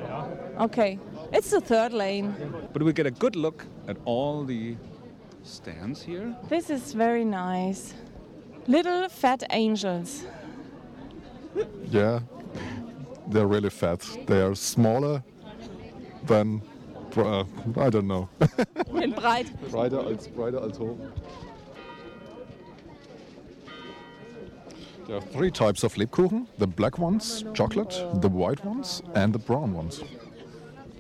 Okay. 0.59 1.00
It's 1.31 1.50
the 1.50 1.62
third 1.62 1.93
lane. 1.93 2.35
But 2.73 2.83
we 2.83 2.93
get 2.93 3.05
a 3.05 3.12
good 3.12 3.35
look 3.35 3.65
at 3.88 3.97
all 4.05 4.43
the 4.43 4.75
stands 5.43 6.01
here. 6.03 6.35
This 6.50 6.69
is 6.69 6.93
very 6.93 7.25
nice. 7.25 7.93
Little 8.67 9.09
fat 9.09 9.43
angels. 9.50 10.25
Yeah. 11.89 12.19
They're 13.27 13.47
really 13.47 13.69
fat. 13.69 14.01
They 14.27 14.41
are 14.41 14.55
smaller 14.55 15.23
than. 16.27 16.62
Uh, 17.15 17.43
I 17.77 17.89
don't 17.89 18.08
know. 18.08 18.27
And 19.01 19.15
breit. 19.15 19.48
breiter 19.72 20.03
als, 20.03 20.27
breiter 20.27 20.62
als 20.62 20.77
hoch. 20.77 20.98
There 25.05 25.17
are 25.17 25.22
three 25.22 25.51
types 25.51 25.84
of 25.84 25.96
Lebkuchen 25.96 26.48
the 26.58 26.67
black 26.67 26.98
ones, 26.98 27.43
chocolate, 27.53 27.93
the 28.22 28.29
white 28.29 28.63
ones, 28.65 29.01
and 29.15 29.34
the 29.34 29.39
brown 29.39 29.74
ones. 29.74 30.01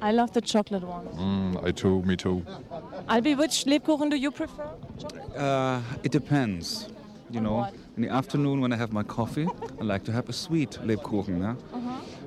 I 0.01 0.11
love 0.11 0.33
the 0.33 0.41
chocolate 0.41 0.83
one. 0.83 1.07
Mm, 1.15 1.63
I 1.65 1.71
too, 1.71 2.01
me 2.03 2.17
too. 2.17 2.45
Albi, 3.07 3.35
which 3.35 3.63
Lebkuchen 3.65 4.09
do 4.09 4.17
you 4.17 4.31
prefer? 4.31 4.67
Uh, 5.35 5.81
it 6.03 6.11
depends. 6.11 6.89
You 7.31 7.39
know, 7.41 7.53
what? 7.53 7.73
in 7.95 8.03
the 8.03 8.09
afternoon 8.09 8.59
when 8.61 8.73
I 8.73 8.75
have 8.75 8.91
my 8.91 9.03
coffee, 9.03 9.47
I 9.79 9.83
like 9.83 10.03
to 10.03 10.11
have 10.11 10.27
a 10.29 10.33
sweet 10.33 10.71
Lebkuchen. 10.83 11.39
Yeah? 11.39 11.55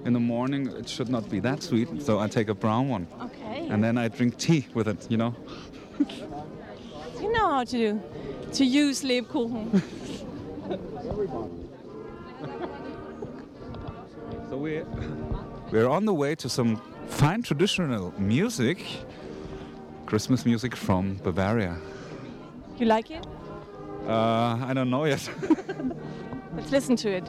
In 0.07 0.13
the 0.13 0.21
morning, 0.21 0.69
it 0.69 0.89
should 0.89 1.09
not 1.09 1.29
be 1.29 1.41
that 1.41 1.65
sweet, 1.65 1.89
so 2.01 2.21
I 2.21 2.29
take 2.29 2.49
a 2.49 2.55
brown 2.55 2.89
one. 2.89 3.09
Okay. 3.21 3.67
And 3.69 3.83
then 3.83 3.99
I 3.99 4.07
drink 4.07 4.37
tea 4.39 4.65
with 4.73 4.87
it, 4.87 5.11
you 5.11 5.17
know. 5.17 5.35
you 7.21 7.33
know 7.33 7.49
how 7.51 7.65
to 7.65 7.77
do, 7.77 8.01
to 8.53 8.65
use 8.65 9.03
Lebkuchen. 9.03 9.83
So 14.49 14.57
we 14.57 14.83
we're 15.73 15.89
on 15.89 16.05
the 16.05 16.15
way 16.15 16.37
to 16.37 16.49
some 16.49 16.81
fine 17.09 17.43
traditional 17.43 18.15
music, 18.17 18.79
Christmas 20.07 20.47
music 20.47 20.77
from 20.77 21.17
Bavaria. 21.25 21.77
you 22.79 22.87
like 22.87 23.11
it? 23.11 23.27
Uh, 24.07 24.57
I 24.69 24.73
don't 24.73 24.89
know 24.89 25.05
yet. 25.05 25.29
Let's 26.55 26.71
listen 26.71 26.95
to 26.97 27.11
it. 27.11 27.29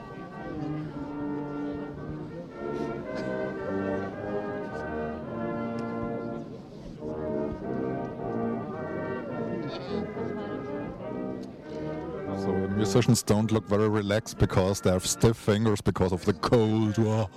Musicians 12.97 13.21
don't 13.21 13.51
look 13.51 13.67
very 13.67 13.87
relaxed 13.87 14.39
because 14.39 14.81
they 14.81 14.89
have 14.89 15.05
stiff 15.05 15.37
fingers 15.37 15.81
because 15.81 16.11
of 16.11 16.25
the 16.25 16.33
cold. 16.33 16.97
Wow. 16.97 17.29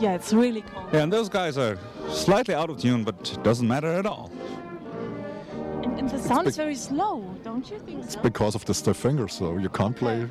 Yeah, 0.00 0.14
it's 0.14 0.32
really 0.32 0.62
cold. 0.62 0.88
yeah, 0.92 1.02
and 1.04 1.12
those 1.12 1.28
guys 1.28 1.56
are 1.56 1.78
slightly 2.10 2.52
out 2.54 2.68
of 2.70 2.78
tune, 2.80 3.04
but 3.04 3.14
it 3.32 3.42
doesn't 3.44 3.68
matter 3.68 3.86
at 4.00 4.06
all. 4.06 4.28
And, 5.84 5.98
and 6.00 6.10
the 6.10 6.18
sound 6.18 6.48
is 6.48 6.56
big- 6.56 6.64
very 6.64 6.74
slow, 6.74 7.22
don't 7.44 7.70
you 7.70 7.78
think 7.78 8.02
so? 8.02 8.06
It's 8.06 8.16
because 8.16 8.54
of 8.56 8.64
the 8.64 8.74
stiff 8.74 8.96
fingers, 8.96 9.34
so 9.34 9.56
you 9.58 9.68
can't 9.68 9.94
play 9.96 10.26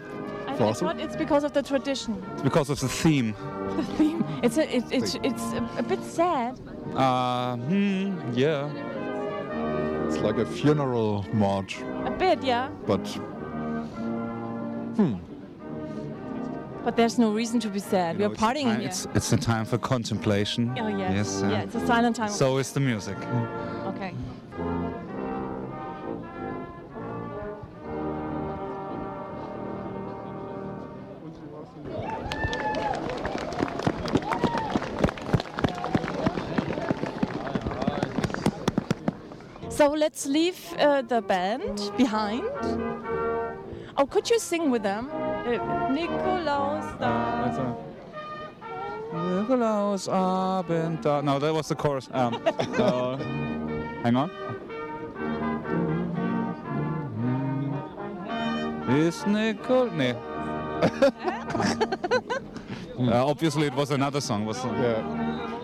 I, 0.48 0.52
I 0.54 0.58
faster. 0.58 0.86
thought 0.86 1.00
it's 1.00 1.16
because 1.16 1.46
of 1.46 1.54
the 1.54 1.64
tradition. 1.64 2.22
It's 2.34 2.42
because 2.42 2.70
of 2.70 2.80
the 2.82 2.90
theme. 2.90 3.34
The 3.78 3.84
theme. 3.98 4.26
It's 4.44 4.58
a, 4.58 4.76
it, 4.76 4.84
it's 4.92 5.16
it's 5.24 5.44
a, 5.54 5.70
a 5.78 5.84
bit 5.84 6.04
sad. 6.04 6.60
Uh, 6.94 7.56
hmm, 7.56 8.20
yeah. 8.34 8.70
It's 10.08 10.18
like 10.18 10.38
a 10.38 10.46
funeral 10.46 11.26
march, 11.34 11.80
A 12.06 12.12
bit, 12.12 12.42
yeah. 12.44 12.70
but 12.86 13.04
But 16.84 16.96
there's 16.96 17.20
no 17.20 17.32
reason 17.34 17.60
to 17.62 17.70
be 17.70 17.80
sad. 17.80 18.18
You 18.18 18.28
We're 18.28 18.34
it's 18.34 18.42
partying 18.42 18.64
time- 18.64 18.80
here. 18.80 18.90
It's, 18.90 19.08
it's 19.14 19.34
a 19.34 19.38
time 19.38 19.66
for 19.66 19.78
contemplation. 19.78 20.74
oh 20.80 20.88
yes. 20.88 21.12
Yes. 21.14 21.44
uh, 21.44 21.48
yeah, 21.50 21.62
it's 21.64 21.76
a 21.76 21.86
silent 21.86 22.16
time. 22.16 22.30
so 22.30 22.58
is 22.58 22.72
the 22.72 22.80
music. 22.80 23.18
okay. 23.86 24.14
So 39.70 39.92
let's 39.92 40.26
leave 40.26 40.58
uh, 40.80 41.02
the 41.04 41.22
band 41.22 41.92
behind. 41.98 42.44
Oh, 44.00 44.06
could 44.06 44.30
you 44.30 44.38
sing 44.40 44.70
with 44.70 44.84
them? 44.84 45.10
Uh, 45.12 45.90
Nikolaus 45.90 47.00
da. 47.00 47.46
That's 47.46 47.58
Nikolaus 49.12 50.08
Abend 50.08 51.02
da. 51.02 51.22
No, 51.22 51.40
that 51.40 51.52
was 51.52 51.68
the 51.68 51.76
chorus. 51.76 52.08
Um, 52.14 52.36
uh, 52.46 53.18
hang 54.04 54.16
on. 54.16 54.30
Is 58.90 59.26
Nicol? 59.26 59.90
Nee. 59.92 60.12
uh, 63.00 63.26
obviously, 63.26 63.66
it 63.68 63.74
was 63.74 63.90
another 63.92 64.22
song. 64.22 64.46
Was 64.46 64.64
ja. 64.64 65.57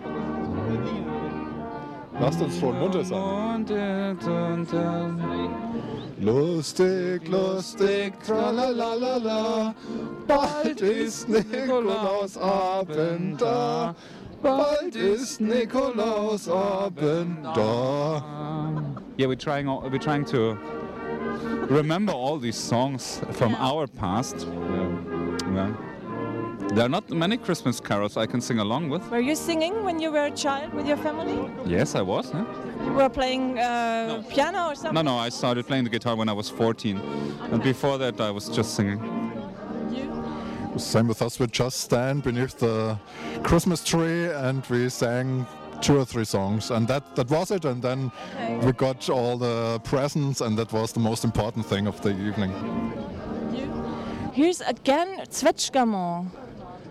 Lasst 2.23 2.41
uns 2.41 2.57
schon 2.57 2.79
munter 2.79 3.03
sein. 3.03 3.65
Lustig, 6.21 7.27
lustig, 7.27 8.13
tralalala, 8.25 9.75
bald 10.25 10.79
ist 10.79 11.27
Nikolausabend 11.27 13.41
da. 13.41 13.93
Bald 14.41 14.95
ist 14.95 15.41
Nikolausabend 15.41 17.43
da. 17.43 18.23
Yeah, 19.17 19.27
we're 19.27 19.35
trying. 19.35 19.67
We're 19.67 19.99
trying 19.99 20.23
to 20.27 20.57
remember 21.69 22.13
all 22.13 22.39
these 22.39 22.57
songs 22.57 23.19
from 23.33 23.53
our 23.55 23.85
past. 23.85 24.47
Yeah. 25.53 25.73
There 26.73 26.83
are 26.83 26.89
not 26.89 27.07
many 27.11 27.37
Christmas 27.37 27.79
carols 27.79 28.17
I 28.17 28.25
can 28.25 28.41
sing 28.41 28.57
along 28.59 28.89
with. 28.89 29.07
Were 29.11 29.19
you 29.19 29.35
singing 29.35 29.83
when 29.83 29.99
you 29.99 30.11
were 30.11 30.25
a 30.25 30.31
child 30.31 30.73
with 30.73 30.87
your 30.87 30.97
family? 30.97 31.51
Yes, 31.65 31.93
I 31.93 32.01
was. 32.01 32.31
huh? 32.31 32.45
You 32.83 32.93
were 32.93 33.09
playing 33.09 33.59
uh, 33.59 34.23
piano 34.29 34.69
or 34.69 34.75
something? 34.75 34.93
No, 34.95 35.01
no, 35.03 35.17
I 35.17 35.29
started 35.29 35.67
playing 35.67 35.83
the 35.83 35.91
guitar 35.91 36.15
when 36.15 36.29
I 36.29 36.33
was 36.33 36.49
14. 36.49 36.97
And 37.51 37.61
before 37.61 37.99
that, 37.99 38.19
I 38.19 38.31
was 38.31 38.49
just 38.49 38.73
singing. 38.75 38.99
Same 40.77 41.07
with 41.07 41.21
us, 41.21 41.39
we 41.39 41.45
just 41.45 41.81
stand 41.81 42.23
beneath 42.23 42.57
the 42.57 42.97
Christmas 43.43 43.83
tree 43.83 44.25
and 44.25 44.65
we 44.71 44.89
sang 44.89 45.45
two 45.81 45.99
or 45.99 46.05
three 46.05 46.25
songs 46.25 46.71
and 46.71 46.87
that, 46.87 47.15
that 47.15 47.29
was 47.29 47.51
it 47.51 47.65
and 47.65 47.83
then 47.83 48.11
Okay. 48.33 48.57
we 48.65 48.71
got 48.71 49.07
all 49.09 49.37
the 49.37 49.79
presents 49.83 50.41
and 50.41 50.57
that 50.57 50.73
was 50.73 50.91
the 50.91 50.99
most 50.99 51.23
important 51.23 51.67
thing 51.67 51.85
of 51.85 52.01
the 52.01 52.09
evening. 52.09 52.51
Here's 54.33 54.61
again 54.61 55.19
Zwetschgamon. 55.29 56.31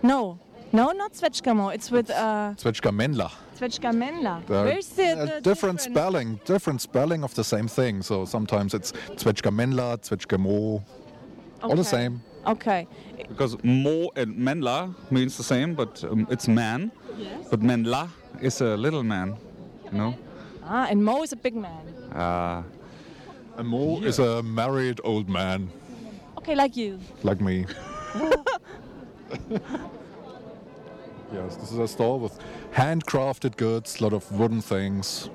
No, 0.03 0.39
no, 0.73 0.93
not 0.93 1.13
Zwetschgamon. 1.13 1.75
It's 1.75 1.91
with 1.91 2.11
uh, 2.11 2.55
Zwetschka 2.57 2.91
Menla. 2.93 3.31
Zwetschgamenla. 3.59 4.43
Where's 4.49 4.89
the, 4.89 5.11
uh, 5.13 5.25
the 5.27 5.41
different 5.41 5.81
spelling, 5.81 6.41
different 6.45 6.81
spelling 6.81 7.23
of 7.25 7.35
the 7.35 7.45
same 7.45 7.69
thing. 7.69 8.03
So 8.03 8.25
sometimes 8.25 8.75
it's 8.75 8.93
Zwetschka 9.17 9.51
Menla, 9.53 9.99
Zwetschka 10.01 10.39
Mo, 10.39 10.83
all 11.63 11.77
the 11.77 11.85
same. 11.85 12.21
Okay. 12.47 12.89
Because 13.29 13.57
Mo 13.63 14.11
and 14.17 14.37
Menla 14.37 14.95
means 15.11 15.37
the 15.37 15.45
same, 15.45 15.75
but 15.75 16.03
um, 16.05 16.27
it's 16.31 16.49
man. 16.49 16.91
Yes. 17.17 17.47
But 17.51 17.61
Menla 17.61 18.09
is 18.41 18.61
a 18.61 18.77
little 18.77 19.05
man, 19.05 19.37
you 19.93 19.99
know? 19.99 20.15
Ah, 20.65 20.87
and 20.91 21.05
Mo 21.05 21.23
is 21.23 21.33
a 21.33 21.37
big 21.37 21.55
man. 21.55 21.87
Uh, 22.13 22.63
A 23.59 23.63
Mo 23.63 24.01
is 24.03 24.19
a 24.19 24.43
married 24.43 24.99
old 25.05 25.29
man 25.29 25.69
Okay, 26.39 26.55
like 26.55 26.75
you. 26.77 26.99
like 27.23 27.41
me. 27.41 27.67
yes, 31.33 31.57
this 31.57 31.73
is 31.73 31.79
a 31.79 31.89
store 31.89 32.19
with 32.19 32.39
handcrafted 32.73 33.57
goods, 33.57 34.01
a 34.01 34.05
lot 34.05 34.13
of 34.13 34.31
wooden 34.33 34.61
things. 34.61 35.31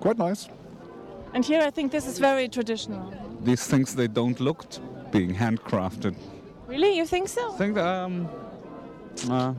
Quite 0.00 0.18
nice. 0.18 0.48
And 1.34 1.44
here 1.44 1.62
I 1.62 1.70
think 1.70 1.92
this 1.92 2.06
is 2.06 2.18
very 2.18 2.48
traditional. 2.48 3.12
these 3.42 3.66
things, 3.66 3.94
they 3.94 4.08
don't 4.08 4.40
look 4.40 4.64
being 5.12 5.34
handcrafted. 5.34 6.14
Really? 6.66 6.96
You 6.96 7.06
think 7.06 7.28
so? 7.28 7.54
I 7.54 7.58
think, 7.58 7.76
um, 7.78 8.28
uh, 9.28 9.52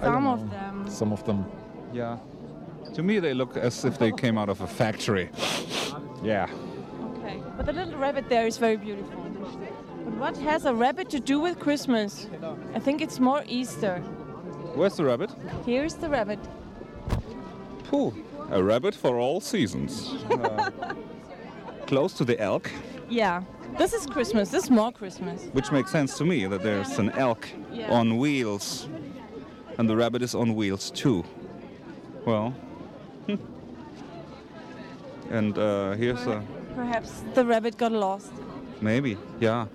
Some 0.00 0.26
of 0.26 0.50
them. 0.50 0.88
Some 0.88 1.12
of 1.12 1.24
them. 1.24 1.44
yeah. 1.92 2.18
To 2.94 3.02
me, 3.02 3.20
they 3.20 3.34
look 3.34 3.56
as 3.56 3.84
if 3.84 3.98
they 3.98 4.10
came 4.12 4.38
out 4.38 4.48
of 4.48 4.60
a 4.60 4.66
factory. 4.66 5.30
Yeah. 6.22 6.48
Okay. 7.16 7.42
But 7.56 7.64
the 7.64 7.72
little 7.72 7.98
rabbit 7.98 8.28
there 8.28 8.46
is 8.46 8.58
very 8.58 8.76
beautiful. 8.76 9.24
What 10.18 10.36
has 10.38 10.64
a 10.66 10.74
rabbit 10.74 11.08
to 11.10 11.20
do 11.20 11.40
with 11.40 11.58
Christmas? 11.58 12.28
I 12.74 12.78
think 12.78 13.00
it's 13.00 13.18
more 13.20 13.42
Easter. 13.46 13.98
Where's 14.74 14.96
the 14.96 15.04
rabbit? 15.04 15.30
Here's 15.66 15.94
the 15.94 16.08
rabbit. 16.08 16.38
Pooh. 17.84 18.12
A 18.50 18.62
rabbit 18.62 18.94
for 18.94 19.18
all 19.18 19.40
seasons. 19.40 20.14
Uh, 20.30 20.70
close 21.86 22.12
to 22.14 22.24
the 22.24 22.38
elk, 22.40 22.70
Yeah. 23.08 23.42
This 23.78 23.92
is 23.92 24.06
Christmas. 24.06 24.50
This 24.50 24.64
is 24.64 24.70
more 24.70 24.92
Christmas. 24.92 25.44
which 25.52 25.72
makes 25.72 25.90
sense 25.90 26.16
to 26.18 26.24
me 26.24 26.46
that 26.46 26.62
there's 26.62 26.98
an 26.98 27.10
elk 27.10 27.48
Yeah. 27.72 27.90
on 27.92 28.18
wheels, 28.18 28.88
and 29.78 29.88
the 29.88 29.96
rabbit 29.96 30.22
is 30.22 30.34
on 30.34 30.54
wheels 30.54 30.90
too. 30.90 31.24
Well, 32.26 32.54
and 35.30 35.56
uh, 35.58 35.92
here's 35.92 36.26
a 36.26 36.42
Perhaps 36.76 37.24
the 37.34 37.44
rabbit 37.44 37.76
got 37.76 37.92
lost. 37.92 38.32
maybe, 38.80 39.16
yeah. 39.40 39.66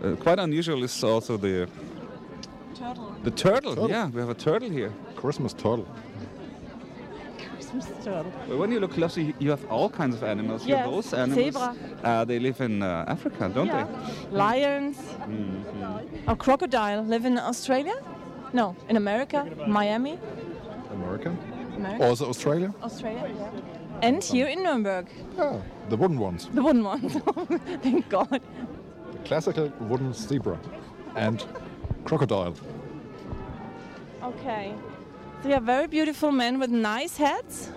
Uh, 0.00 0.16
quite 0.16 0.38
unusual 0.38 0.82
is 0.82 1.04
also 1.04 1.36
the 1.36 1.68
Turtle. 2.74 3.14
the 3.24 3.30
turtle. 3.30 3.74
Turtle. 3.74 3.90
Yeah, 3.90 4.08
we 4.08 4.20
have 4.20 4.30
a 4.30 4.34
turtle 4.34 4.70
here. 4.70 4.92
Christmas 5.16 5.52
turtle. 5.52 5.86
Christmas 7.56 7.86
turtle. 8.04 8.32
But 8.48 8.58
when 8.58 8.72
you 8.72 8.80
look 8.80 8.92
closely, 8.92 9.22
you- 9.24 9.34
you 9.38 9.50
have 9.50 9.64
all 9.70 9.88
kinds 9.88 10.14
of 10.16 10.22
animals. 10.24 10.64
here. 10.64 10.76
Yes, 10.76 10.86
Those 10.90 11.14
animals, 11.14 11.44
zebra. 11.44 11.74
Uh, 12.02 12.24
they 12.24 12.38
live 12.38 12.60
in 12.60 12.82
uh, 12.82 13.04
Africa, 13.08 13.48
don't 13.54 13.66
Yeah. 13.66 13.86
they? 14.30 14.36
Lions. 14.36 14.96
Mm-hmm. 14.98 16.30
A 16.30 16.36
crocodile 16.36 17.02
live 17.04 17.24
in 17.24 17.38
Australia? 17.38 17.94
No, 18.52 18.74
in 18.88 18.96
America, 18.96 19.46
Miami, 19.66 20.18
American. 20.92 21.38
America, 21.76 22.04
Also 22.04 22.28
Australia? 22.28 22.74
Australia. 22.82 23.30
Yeah. 23.38 24.08
And 24.08 24.22
here 24.24 24.46
in 24.48 24.62
Nuremberg, 24.62 25.06
Yeah, 25.38 25.60
the 25.88 25.96
wooden 25.96 26.18
ones. 26.18 26.48
the 26.52 26.62
wooden 26.62 26.82
ones. 26.84 27.12
Thank 27.82 28.08
God. 28.10 28.40
The 29.22 29.28
classical 29.28 29.72
wooden 29.80 30.12
zebra. 30.12 30.58
And 31.14 31.44
crocodile. 32.04 32.54
Okay. 34.22 34.74
They 35.42 35.52
are 35.52 35.60
very 35.60 35.86
beautiful 35.86 36.32
men 36.32 36.58
with 36.58 36.70
nice 36.70 37.16
hats. 37.16 37.70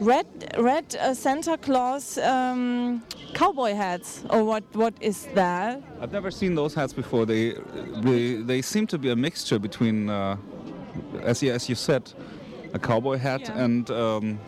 Red, 0.00 0.26
red 0.58 0.94
uh, 0.96 1.14
Santa 1.14 1.56
Claus 1.56 2.18
um, 2.18 3.02
cowboy 3.34 3.74
hats, 3.74 4.24
or 4.30 4.44
what? 4.44 4.64
What 4.74 4.94
is 5.00 5.26
that? 5.34 5.82
I've 6.00 6.12
never 6.12 6.30
seen 6.30 6.54
those 6.54 6.74
hats 6.74 6.92
before. 6.92 7.24
They 7.24 7.54
they, 8.02 8.34
they 8.36 8.62
seem 8.62 8.86
to 8.88 8.98
be 8.98 9.10
a 9.10 9.16
mixture 9.16 9.58
between, 9.58 10.10
uh, 10.10 10.36
as 11.22 11.42
you, 11.42 11.52
as 11.52 11.68
you 11.68 11.74
said, 11.74 12.12
a 12.74 12.78
cowboy 12.78 13.16
hat 13.16 13.42
Yeah. 13.42 13.64
and 13.64 13.90
um, 13.90 14.38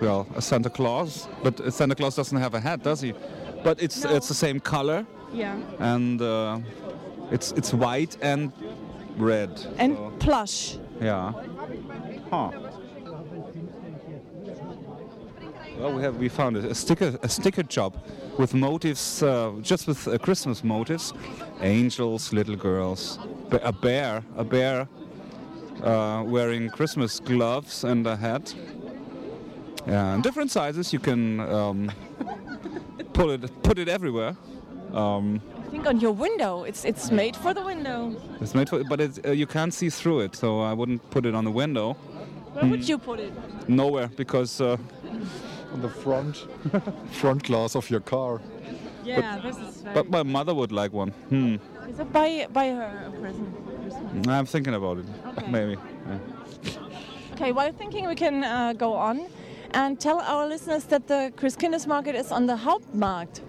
well, 0.00 0.26
a 0.34 0.42
Santa 0.42 0.70
Claus. 0.70 1.28
But 1.44 1.60
uh, 1.60 1.70
Santa 1.70 1.94
Claus 1.94 2.16
doesn't 2.16 2.38
have 2.38 2.54
a 2.54 2.60
hat, 2.60 2.82
does 2.82 3.00
he? 3.00 3.14
But 3.64 3.82
it's 3.82 4.04
No. 4.04 4.14
it's 4.16 4.28
the 4.28 4.34
same 4.34 4.60
color 4.60 5.04
Yeah. 5.32 5.56
and 5.78 6.20
uh, 6.20 6.58
it's 7.30 7.52
it's 7.52 7.72
white 7.72 8.16
and 8.22 8.52
red. 9.18 9.50
And 9.78 9.96
so, 9.96 10.12
plush. 10.18 10.78
yeah. 11.00 11.32
Huh. 12.30 12.50
Well, 15.78 15.92
we 15.94 16.02
have 16.02 16.16
we 16.18 16.28
found 16.28 16.56
a, 16.56 16.70
a 16.70 16.74
sticker 16.74 17.18
a 17.22 17.28
sticker 17.28 17.62
job 17.62 17.92
with 18.38 18.54
motives, 18.54 19.22
uh, 19.22 19.52
just 19.62 19.86
with 19.86 20.06
uh, 20.08 20.18
Christmas 20.18 20.62
motives, 20.64 21.12
angels, 21.60 22.32
little 22.32 22.56
girls, 22.56 23.18
a 23.62 23.72
bear, 23.72 24.22
a 24.36 24.44
bear 24.44 24.86
uh, 25.82 26.22
wearing 26.26 26.68
Christmas 26.70 27.20
gloves 27.20 27.84
and 27.84 28.06
a 28.06 28.16
hat. 28.16 28.54
Yeah, 29.86 30.14
and 30.14 30.22
different 30.22 30.50
sizes. 30.50 30.92
You 30.92 31.00
can 31.00 31.40
um, 31.40 31.90
put 33.12 33.30
it 33.30 33.62
put 33.62 33.78
it 33.78 33.88
everywhere. 33.88 34.36
Um, 34.92 35.40
I 35.58 35.70
think 35.70 35.86
on 35.86 36.00
your 36.00 36.12
window. 36.12 36.64
It's 36.64 36.84
it's 36.84 37.10
made 37.10 37.36
for 37.36 37.54
the 37.54 37.62
window. 37.64 38.14
it's 38.40 38.54
made 38.54 38.68
for, 38.68 38.84
but 38.84 39.00
it's, 39.00 39.18
uh, 39.24 39.30
you 39.30 39.46
can't 39.46 39.72
see 39.72 39.88
through 39.90 40.20
it, 40.20 40.36
so 40.36 40.60
I 40.60 40.72
wouldn't 40.74 41.00
put 41.10 41.24
it 41.26 41.34
on 41.34 41.44
the 41.44 41.50
window. 41.50 41.94
Where 42.54 42.66
would 42.70 42.86
you 42.88 42.98
put 42.98 43.18
it? 43.20 43.32
Nowhere, 43.68 44.08
because 44.16 44.60
uh, 44.60 44.76
On 45.72 45.80
the 45.80 45.88
front 45.88 46.36
front 47.12 47.42
glass 47.44 47.74
of 47.76 47.88
your 47.90 48.00
car. 48.00 48.40
Yeah, 49.04 49.40
this 49.42 49.56
is 49.56 49.82
very. 49.82 49.94
but 49.94 50.10
my 50.10 50.22
mother 50.22 50.54
would 50.54 50.70
like 50.70 50.92
one. 50.92 51.10
Hmm. 51.30 51.56
Is 51.88 51.98
it 51.98 52.12
buy 52.12 52.46
buy 52.52 52.68
her 52.68 53.04
a 53.06 53.10
present? 53.20 54.28
I'm 54.28 54.46
thinking 54.46 54.74
about 54.74 54.98
it. 54.98 55.06
Okay. 55.26 55.50
Maybe. 55.50 55.76
yeah. 56.08 56.18
Okay, 57.32 57.52
while 57.52 57.72
thinking 57.72 58.06
we 58.06 58.14
can 58.14 58.44
uh, 58.44 58.72
go 58.74 58.92
on 58.92 59.26
and 59.74 59.98
tell 60.00 60.20
our 60.20 60.46
listeners 60.46 60.84
that 60.84 61.06
the 61.08 61.32
Christkindlesmarkt 61.36 61.86
market 61.86 62.14
is 62.14 62.32
on 62.32 62.46
the 62.46 62.56
Hauptmarkt. 62.56 63.40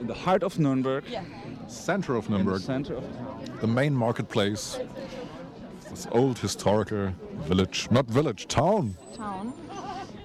In 0.00 0.06
the 0.06 0.14
heart 0.14 0.42
of 0.42 0.58
Nuremberg. 0.58 1.04
Yeah. 1.08 1.24
Center 1.68 2.16
of 2.16 2.26
in 2.26 2.32
the 2.32 2.38
Nuremberg. 2.38 2.62
center 2.62 2.94
of 2.96 3.60
the 3.60 3.66
main 3.66 3.94
marketplace. 3.94 4.78
This 5.90 6.06
old 6.12 6.38
historical 6.38 7.12
village, 7.48 7.88
not 7.90 8.06
village, 8.06 8.46
town. 8.48 8.94
Town. 9.14 9.52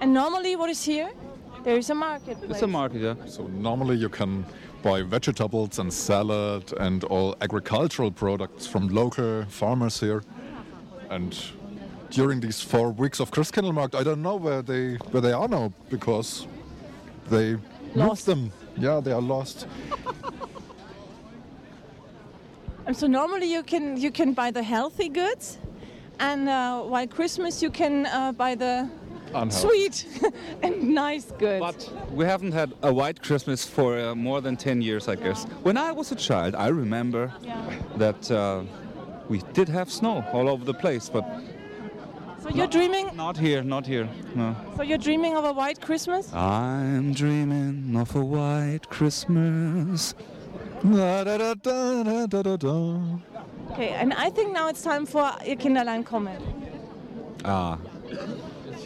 And 0.00 0.12
normally, 0.12 0.56
what 0.56 0.70
is 0.70 0.84
here? 0.84 1.10
There 1.64 1.76
is 1.76 1.90
a 1.90 1.94
market. 1.94 2.38
It's 2.42 2.62
a 2.62 2.66
market, 2.66 3.00
yeah. 3.00 3.14
So 3.26 3.48
normally 3.48 3.96
you 3.96 4.08
can 4.08 4.44
buy 4.82 5.02
vegetables 5.02 5.78
and 5.80 5.92
salad 5.92 6.72
and 6.78 7.02
all 7.04 7.34
agricultural 7.40 8.12
products 8.12 8.66
from 8.66 8.88
local 8.88 9.44
farmers 9.48 9.98
here. 9.98 10.22
And 11.10 11.36
during 12.16 12.40
these 12.40 12.62
four 12.62 12.90
weeks 12.92 13.20
of 13.20 13.30
Christkindlmarkt, 13.30 13.94
I 13.94 14.02
don't 14.02 14.22
know 14.22 14.36
where 14.36 14.62
they 14.62 14.94
where 15.12 15.20
they 15.20 15.32
are 15.32 15.48
now 15.48 15.70
because 15.90 16.46
they 17.28 17.52
moved 17.52 17.94
Lost. 17.94 18.26
them. 18.26 18.50
Yeah, 18.78 19.00
they 19.04 19.12
are 19.12 19.20
lost. 19.20 19.66
And 22.86 22.96
so 22.96 23.06
normally 23.06 23.52
you 23.52 23.62
can 23.62 23.96
you 24.00 24.10
can 24.10 24.32
buy 24.32 24.50
the 24.50 24.62
healthy 24.62 25.08
goods, 25.08 25.58
and 26.18 26.48
uh, 26.48 26.82
while 26.92 27.06
Christmas 27.06 27.62
you 27.62 27.70
can 27.70 28.06
uh, 28.06 28.32
buy 28.32 28.54
the 28.54 28.88
Unhealthy. 29.34 29.50
sweet 29.68 30.06
and 30.62 30.94
nice 30.94 31.26
goods. 31.38 31.60
But 31.60 31.78
we 32.12 32.24
haven't 32.24 32.52
had 32.52 32.72
a 32.82 32.92
white 32.92 33.20
Christmas 33.22 33.66
for 33.66 33.98
uh, 33.98 34.14
more 34.14 34.40
than 34.40 34.56
10 34.56 34.80
years, 34.82 35.08
I 35.08 35.16
guess. 35.16 35.44
When 35.64 35.76
I 35.76 35.92
was 35.92 36.12
a 36.12 36.14
child, 36.14 36.54
I 36.54 36.68
remember 36.68 37.30
Yeah. 37.42 37.60
that 37.98 38.30
uh, 38.30 38.62
we 39.28 39.42
did 39.52 39.68
have 39.68 39.90
snow 39.90 40.24
all 40.32 40.48
over 40.48 40.64
the 40.64 40.74
place, 40.74 41.10
but 41.12 41.24
So 42.46 42.54
you're 42.54 42.68
dreaming. 42.68 43.10
not 43.16 43.36
here, 43.36 43.64
not 43.64 43.86
here. 43.86 44.08
No. 44.36 44.54
So 44.76 44.82
you're 44.82 44.98
dreaming 44.98 45.36
of 45.36 45.44
a 45.44 45.52
white 45.52 45.80
Christmas. 45.80 46.32
I'm 46.32 47.12
dreaming 47.12 47.96
of 47.96 48.14
a 48.14 48.24
white 48.24 48.88
Christmas. 48.88 50.14
Da, 50.84 51.24
da, 51.24 51.54
da. 51.54 53.18
Okay, 53.72 53.88
and 53.88 54.12
I 54.14 54.30
think 54.30 54.52
now 54.52 54.68
it's 54.68 54.82
time 54.82 55.06
for 55.06 55.32
Ihr 55.44 55.56
Kinderlein 55.56 56.04
kommen. 56.04 56.40
Ah. 57.44 57.78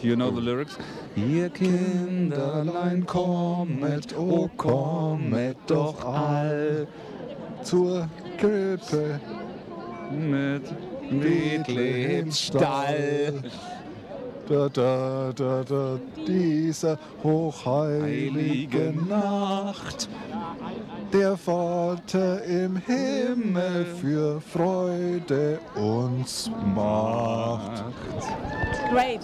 You 0.01 0.15
know 0.15 0.31
the 0.31 0.41
lyrics? 0.41 0.77
Ihr 1.15 1.49
Kinderlein 1.49 3.05
kommet, 3.05 4.15
oh 4.17 4.49
kommet 4.57 5.57
doch 5.67 6.03
all 6.03 6.87
Zur 7.63 8.09
Krippe. 8.39 9.19
mit 10.11 10.63
Bethlehems 11.11 12.39
Stall. 12.47 13.43
Da, 14.47 14.67
da, 14.69 15.31
da, 15.33 15.63
da, 15.63 15.99
dieser 16.27 16.97
hochheilige 17.23 18.93
Nacht. 19.07 20.09
Der 21.13 21.37
Vater 21.37 22.43
im 22.43 22.77
Himmel 22.77 23.85
für 24.01 24.41
Freude 24.41 25.59
uns 25.75 26.49
macht. 26.75 27.83
Great. 28.89 29.21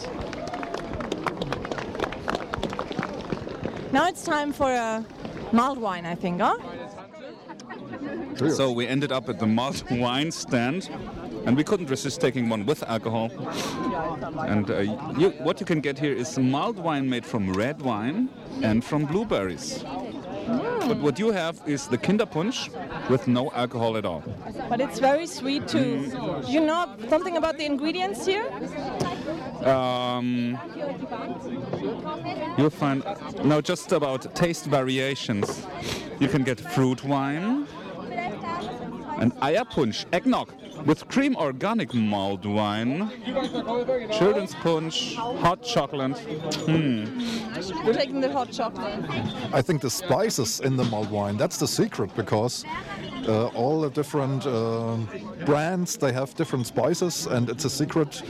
Now 3.92 4.08
it's 4.08 4.24
time 4.24 4.54
for 4.54 4.70
a 4.70 5.04
mild 5.52 5.80
wine, 5.80 6.06
I 6.06 6.16
think, 6.16 6.42
huh? 6.42 6.58
So 8.50 8.72
we 8.72 8.86
ended 8.86 9.12
up 9.12 9.30
at 9.30 9.40
the 9.40 9.48
malt 9.48 9.84
wine 9.90 10.32
stand, 10.32 10.90
and 11.48 11.56
we 11.56 11.64
couldn't 11.64 11.90
resist 11.90 12.20
taking 12.20 12.50
one 12.50 12.66
with 12.66 12.84
alcohol. 12.84 13.32
And 14.46 14.70
uh, 14.70 14.80
you, 15.18 15.30
what 15.40 15.62
you 15.62 15.66
can 15.66 15.80
get 15.80 15.98
here 15.98 16.14
is 16.14 16.38
mild 16.38 16.78
wine 16.78 17.10
made 17.10 17.26
from 17.26 17.54
red 17.54 17.82
wine 17.82 18.30
and 18.62 18.84
from 18.84 19.06
blueberries. 19.06 19.82
But 20.90 20.98
what 20.98 21.18
you 21.18 21.32
have 21.32 21.62
is 21.66 21.88
the 21.88 21.98
Kinderpunsch 21.98 22.70
with 23.10 23.30
no 23.30 23.50
alcohol 23.52 23.96
at 23.96 24.06
all. 24.06 24.24
But 24.68 24.82
it's 24.82 25.00
very 25.00 25.26
sweet 25.26 25.70
too. 25.70 26.12
Do 26.46 26.52
you 26.52 26.60
know 26.62 26.98
something 27.08 27.38
about 27.38 27.58
the 27.58 27.66
ingredients 27.66 28.26
here? 28.26 28.50
Um, 29.64 30.60
you'll 32.58 32.70
find 32.70 33.06
no, 33.46 33.62
just 33.62 33.94
about 33.94 34.36
taste 34.36 34.66
variations. 34.66 35.66
You 36.20 36.28
can 36.28 36.44
get 36.44 36.60
fruit 36.60 37.06
wine 37.06 37.68
and 39.20 39.34
Eierpunsch, 39.36 40.06
eggnog. 40.12 40.54
With 40.88 41.06
cream 41.10 41.36
organic 41.36 41.94
mulled 41.94 42.46
wine, 42.46 43.12
children's 44.18 44.56
punch, 44.56 45.16
hot 45.16 45.62
chocolate. 45.62 46.18
Hmm. 46.66 47.06
We're 47.86 47.94
taking 47.94 48.22
the 48.22 48.32
hot 48.32 48.52
chocolate. 48.52 49.04
I 49.54 49.62
think 49.62 49.82
the 49.82 49.90
spices 49.90 50.62
in 50.62 50.78
the 50.78 50.86
mulled 50.86 51.12
wine, 51.12 51.36
that's 51.36 51.58
the 51.58 51.68
secret 51.68 52.16
because 52.16 52.64
uh, 53.28 53.48
all 53.48 53.82
the 53.82 53.90
different 53.90 54.46
uh, 54.46 54.96
brands, 55.46 55.98
they 55.98 56.14
have 56.14 56.34
different 56.36 56.66
spices 56.66 57.28
and 57.28 57.50
it's 57.50 57.66
a 57.66 57.70
secret. 57.70 58.24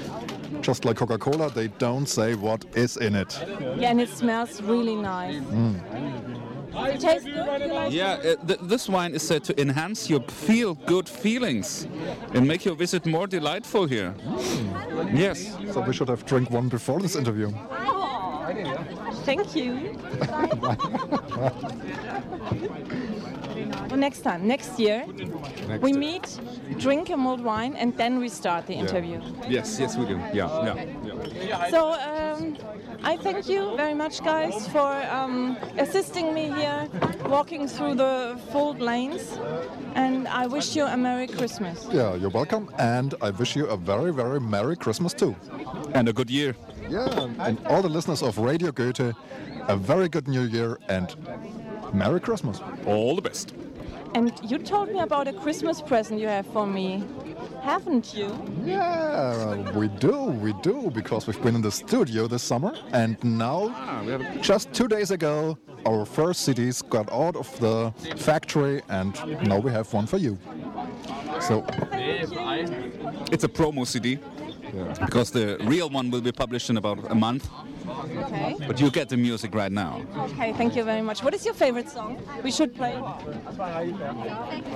Just 0.61 0.83
like 0.83 0.97
Coca-Cola, 0.97 1.51
they 1.51 1.67
don't 1.67 2.07
say 2.07 2.33
what 2.33 2.65
is 2.75 2.97
in 2.97 3.15
it. 3.15 3.39
Yeah, 3.77 3.91
and 3.91 4.01
it 4.01 4.09
smells 4.09 4.61
really 4.61 4.95
nice. 4.95 5.35
Mm. 5.35 6.46
It 6.85 6.99
tastes 6.99 7.25
good. 7.25 7.61
You 7.61 7.73
like 7.73 7.93
Yeah, 7.93 8.13
uh, 8.13 8.35
th- 8.47 8.59
this 8.61 8.87
wine 8.89 9.13
is 9.13 9.27
said 9.27 9.43
to 9.45 9.59
enhance 9.61 10.09
your 10.09 10.21
feel 10.21 10.75
good 10.75 11.09
feelings 11.09 11.87
and 12.33 12.47
make 12.47 12.65
your 12.65 12.75
visit 12.75 13.05
more 13.05 13.27
delightful 13.27 13.85
here. 13.87 14.13
Yes. 15.13 15.55
So 15.73 15.81
we 15.81 15.93
should 15.93 16.09
have 16.09 16.25
drank 16.25 16.49
one 16.51 16.69
before 16.69 16.99
this 16.99 17.15
interview. 17.15 17.51
Thank 19.25 19.55
you. 19.55 19.97
well, 23.89 23.97
next 23.97 24.21
time, 24.21 24.47
next 24.47 24.79
year, 24.79 25.05
we 25.81 25.91
year. 25.91 25.99
meet, 25.99 26.39
drink 26.77 27.09
a 27.09 27.17
mulled 27.17 27.43
wine, 27.43 27.75
and 27.75 27.95
then 27.97 28.19
we 28.19 28.29
start 28.29 28.67
the 28.67 28.73
interview. 28.73 29.19
Yes, 29.49 29.77
yes, 29.79 29.97
we 29.97 30.05
do. 30.05 30.17
Yeah, 30.33 30.65
yeah. 30.65 30.85
yeah. 31.45 31.69
So 31.69 31.91
um, 31.91 32.55
I 33.03 33.17
thank 33.17 33.47
you 33.47 33.75
very 33.77 33.93
much, 33.93 34.23
guys, 34.23 34.67
for 34.69 34.91
um, 35.09 35.57
assisting 35.77 36.33
me 36.33 36.51
here, 36.51 36.89
walking 37.25 37.67
through 37.67 37.95
the 37.95 38.39
full 38.51 38.73
lanes, 38.73 39.37
and 39.95 40.27
I 40.27 40.47
wish 40.47 40.75
you 40.75 40.85
a 40.85 40.97
Merry 40.97 41.27
Christmas. 41.27 41.87
Yeah, 41.91 42.15
you're 42.15 42.29
welcome. 42.29 42.69
And 42.77 43.13
I 43.21 43.29
wish 43.29 43.55
you 43.55 43.65
a 43.67 43.77
very, 43.77 44.11
very 44.11 44.39
Merry 44.39 44.75
Christmas 44.75 45.13
too. 45.13 45.35
And 45.93 46.09
a 46.09 46.13
good 46.13 46.29
year. 46.29 46.55
Yeah, 46.89 47.29
and 47.39 47.65
all 47.67 47.81
the 47.81 47.89
listeners 47.89 48.21
of 48.21 48.37
Radio 48.37 48.71
Goethe, 48.71 49.13
a 49.67 49.77
very 49.77 50.09
good 50.09 50.27
New 50.27 50.43
Year 50.43 50.79
and 50.87 51.15
Merry 51.93 52.19
Christmas. 52.19 52.61
All 52.85 53.15
the 53.15 53.21
best. 53.21 53.53
And 54.15 54.31
you 54.43 54.57
told 54.57 54.91
me 54.91 54.99
about 54.99 55.27
a 55.27 55.33
Christmas 55.33 55.81
present 55.81 56.19
you 56.19 56.27
have 56.27 56.47
for 56.47 56.65
me, 56.65 57.03
haven't 57.61 58.13
you? 58.13 58.29
Yeah, 58.65 59.71
we 59.71 59.87
do, 59.87 60.25
we 60.25 60.53
do, 60.61 60.91
because 60.93 61.27
we've 61.27 61.41
been 61.41 61.55
in 61.55 61.61
the 61.61 61.71
studio 61.71 62.27
this 62.27 62.43
summer, 62.43 62.73
and 62.91 63.21
now, 63.23 63.69
just 64.41 64.73
two 64.73 64.87
days 64.87 65.11
ago, 65.11 65.57
our 65.85 66.05
first 66.05 66.47
CDs 66.47 66.87
got 66.87 67.11
out 67.11 67.35
of 67.35 67.59
the 67.59 67.93
factory, 68.17 68.81
and 68.89 69.13
now 69.43 69.59
we 69.59 69.71
have 69.71 69.91
one 69.93 70.05
for 70.07 70.17
you. 70.17 70.37
So, 71.39 71.65
It's 73.31 73.43
a 73.43 73.49
promo 73.49 73.85
CD. 73.85 74.19
Because 74.99 75.31
the 75.31 75.57
real 75.61 75.89
one 75.89 76.11
will 76.11 76.21
be 76.21 76.31
published 76.31 76.69
in 76.69 76.77
about 76.77 77.09
a 77.09 77.15
month. 77.15 77.49
Okay. 77.89 78.55
But 78.67 78.79
you 78.79 78.89
get 78.91 79.09
the 79.09 79.17
music 79.17 79.55
right 79.55 79.71
now. 79.71 80.01
Okay, 80.17 80.53
thank 80.53 80.75
you 80.75 80.83
very 80.83 81.01
much. 81.01 81.23
What 81.23 81.33
is 81.33 81.45
your 81.45 81.53
favorite 81.53 81.89
song? 81.89 82.21
We 82.43 82.51
should 82.51 82.75
play. 82.75 82.95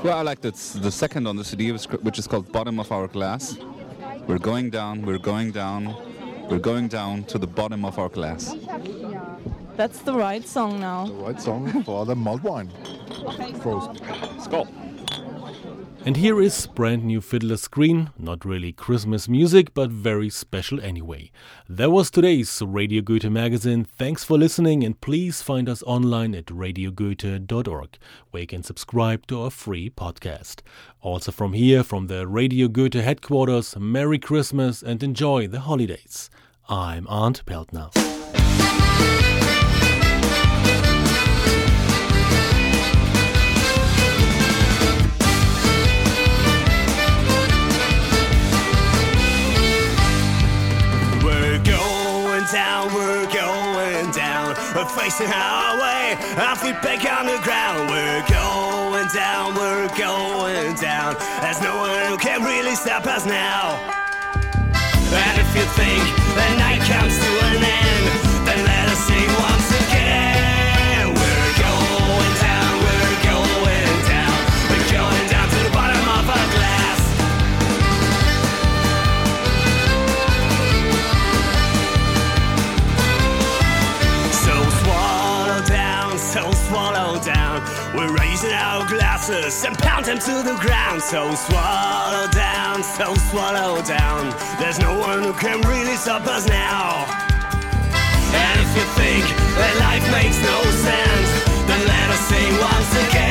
Well, 0.03 0.17
I 0.17 0.21
like 0.21 0.41
the, 0.41 0.51
the 0.81 0.91
second 0.91 1.27
on 1.27 1.35
the 1.35 1.43
CD, 1.43 1.71
which 1.71 1.85
which 1.85 2.19
is 2.19 2.27
called 2.27 2.51
Bottom 2.51 2.79
of 2.79 2.91
Our 2.91 3.07
Glass. 3.07 3.57
We're 4.27 4.39
going 4.39 4.69
down, 4.69 5.01
we're 5.05 5.17
going 5.17 5.51
down, 5.51 5.95
we're 6.49 6.59
going 6.59 6.87
down 6.87 7.23
to 7.25 7.37
the 7.37 7.47
bottom 7.47 7.83
of 7.85 7.97
our 7.99 8.09
glass. 8.09 8.55
That's 9.75 9.99
the 10.01 10.13
right 10.13 10.47
song 10.47 10.79
now. 10.79 11.07
the 11.07 11.13
right 11.13 11.41
song 11.41 11.83
for 11.83 12.05
the 12.05 12.15
mulled 12.15 12.43
wine. 12.43 12.69
Prost. 13.61 13.97
Skull. 14.41 14.67
And 16.03 16.17
here 16.17 16.41
is 16.41 16.65
brand 16.65 17.03
new 17.03 17.21
Fiddler's 17.21 17.67
Green, 17.67 18.09
not 18.17 18.43
really 18.43 18.71
Christmas 18.71 19.29
music, 19.29 19.71
but 19.75 19.91
very 19.91 20.31
special 20.31 20.81
anyway. 20.81 21.31
That 21.69 21.91
was 21.91 22.09
today's 22.09 22.59
Radio 22.59 23.03
Goethe 23.03 23.29
magazine. 23.29 23.85
Thanks 23.85 24.23
for 24.23 24.35
listening, 24.35 24.83
and 24.83 24.99
please 24.99 25.43
find 25.43 25.69
us 25.69 25.83
online 25.83 26.33
at 26.33 26.47
radiogoethe.org, 26.47 27.97
where 28.31 28.41
you 28.41 28.47
can 28.47 28.63
subscribe 28.63 29.27
to 29.27 29.41
our 29.41 29.51
free 29.51 29.91
podcast. 29.91 30.61
Also, 31.01 31.31
from 31.31 31.53
here, 31.53 31.83
from 31.83 32.07
the 32.07 32.27
Radio 32.27 32.67
Goethe 32.67 32.95
headquarters, 32.95 33.77
Merry 33.77 34.17
Christmas 34.17 34.81
and 34.81 35.03
enjoy 35.03 35.47
the 35.47 35.59
holidays. 35.59 36.31
I'm 36.67 37.05
Arndt 37.09 37.45
Peltner. 37.45 37.91
We're 55.21 55.27
facing 55.27 56.39
our 56.39 56.55
feet 56.55 56.81
back 56.81 57.05
on 57.05 57.25
the 57.27 57.37
ground. 57.43 57.89
We're 57.89 58.25
going 58.29 59.07
down, 59.13 59.55
we're 59.55 59.87
going 59.97 60.75
down. 60.75 61.15
There's 61.41 61.61
no 61.61 61.77
one 61.77 62.05
who 62.07 62.17
can 62.17 62.43
really 62.43 62.75
stop 62.75 63.05
us 63.05 63.25
now. 63.25 63.77
And 65.13 65.37
if 65.37 65.55
you 65.55 65.65
think 65.77 66.01
the 66.33 66.55
night 66.57 66.81
comes 66.89 67.17
to 67.19 67.45
an 67.45 67.50
glasses 89.51 89.65
and 89.65 89.77
pound 89.77 90.05
them 90.05 90.19
to 90.19 90.43
the 90.43 90.55
ground. 90.59 91.01
So 91.01 91.33
swallow 91.35 92.27
down, 92.31 92.83
so 92.83 93.13
swallow 93.29 93.81
down. 93.83 94.33
There's 94.59 94.79
no 94.79 94.97
one 94.99 95.23
who 95.23 95.33
can 95.33 95.61
really 95.61 95.95
stop 95.95 96.25
us 96.27 96.47
now. 96.47 97.05
And 98.33 98.59
if 98.61 98.75
you 98.75 98.85
think 98.95 99.25
that 99.57 99.73
life 99.79 100.05
makes 100.11 100.39
no 100.41 100.61
sense, 100.87 101.29
then 101.67 101.87
let 101.87 102.09
us 102.09 102.19
sing 102.27 102.53
once 102.59 103.09
again. 103.09 103.30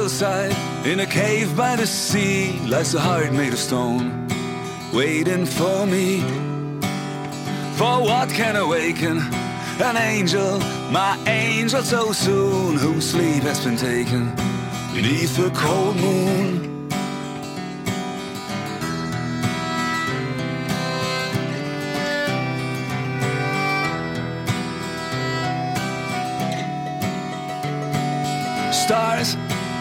Hillside, 0.00 0.56
in 0.86 1.00
a 1.00 1.06
cave 1.06 1.54
by 1.54 1.76
the 1.76 1.86
sea, 1.86 2.58
lies 2.60 2.94
a 2.94 3.00
heart 3.00 3.34
made 3.34 3.52
of 3.52 3.58
stone, 3.58 4.26
waiting 4.94 5.44
for 5.44 5.84
me. 5.84 6.22
For 7.76 7.96
what 8.08 8.30
can 8.30 8.56
awaken 8.56 9.18
an 9.88 9.96
angel, 9.98 10.58
my 10.90 11.18
angel 11.26 11.82
so 11.82 12.12
soon, 12.12 12.76
whose 12.78 13.10
sleep 13.10 13.42
has 13.42 13.62
been 13.62 13.76
taken 13.76 14.34
beneath 14.94 15.36
the 15.36 15.50
cold 15.50 15.96
moon? 15.96 16.69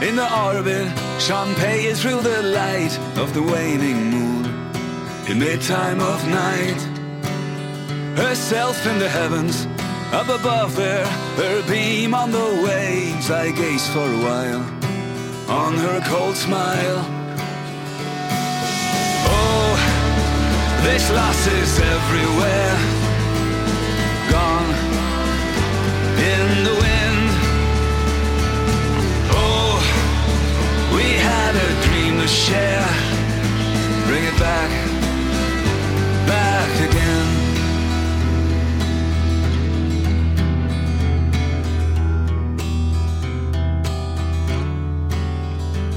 In 0.01 0.15
the 0.15 0.29
orbit 0.47 0.87
shone 1.19 1.53
is 1.59 2.01
through 2.01 2.21
the 2.21 2.41
light 2.41 2.97
of 3.17 3.33
the 3.33 3.43
waning 3.43 4.09
moon 4.11 4.45
in 5.27 5.39
the 5.39 5.57
time 5.57 5.99
of 5.99 6.25
night. 6.27 6.81
Herself 8.17 8.85
in 8.85 8.97
the 8.99 9.09
heavens, 9.09 9.67
up 10.13 10.29
above 10.29 10.75
there, 10.75 11.05
her 11.05 11.61
beam 11.67 12.13
on 12.13 12.31
the 12.31 12.49
waves. 12.65 13.29
I 13.29 13.51
gaze 13.51 13.87
for 13.89 14.07
a 14.07 14.21
while 14.27 14.63
on 15.49 15.73
her 15.73 15.99
cold 16.05 16.35
smile. 16.35 16.99
Oh, 19.35 19.71
this 20.83 21.09
loss 21.11 21.47
is 21.47 21.79
everywhere, 21.97 22.75
gone 24.31 24.71
in 26.17 26.63
the 26.63 26.73
wind. 26.81 26.98
Share. 32.29 32.87
Bring 34.07 34.23
it 34.23 34.37
back, 34.39 34.69
back 36.27 36.89
again. 36.89 37.27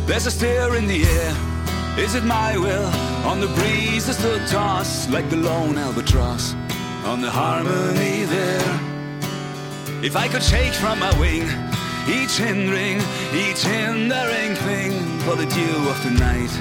There's 0.06 0.26
a 0.26 0.30
stir 0.30 0.76
in 0.76 0.86
the 0.86 1.04
air. 1.04 1.34
Is 1.98 2.14
it 2.14 2.24
my 2.24 2.56
will? 2.56 2.90
On 3.26 3.40
the 3.40 3.48
breeze, 3.48 4.06
the 4.06 4.14
stood 4.14 4.46
toss 4.48 5.08
like 5.10 5.28
the 5.28 5.36
lone 5.36 5.76
albatross. 5.76 6.54
On 7.04 7.20
the 7.20 7.30
harmony 7.30 8.24
there. 8.24 8.80
If 10.02 10.16
I 10.16 10.28
could 10.28 10.42
shake 10.42 10.72
from 10.72 10.98
my 10.98 11.12
wing 11.20 11.71
each 12.08 12.36
hindering, 12.36 12.98
each 13.32 13.62
hindering 13.62 14.54
thing 14.66 14.92
for 15.20 15.36
the 15.36 15.46
dew 15.46 15.88
of 15.88 16.02
the 16.02 16.10
night 16.10 16.52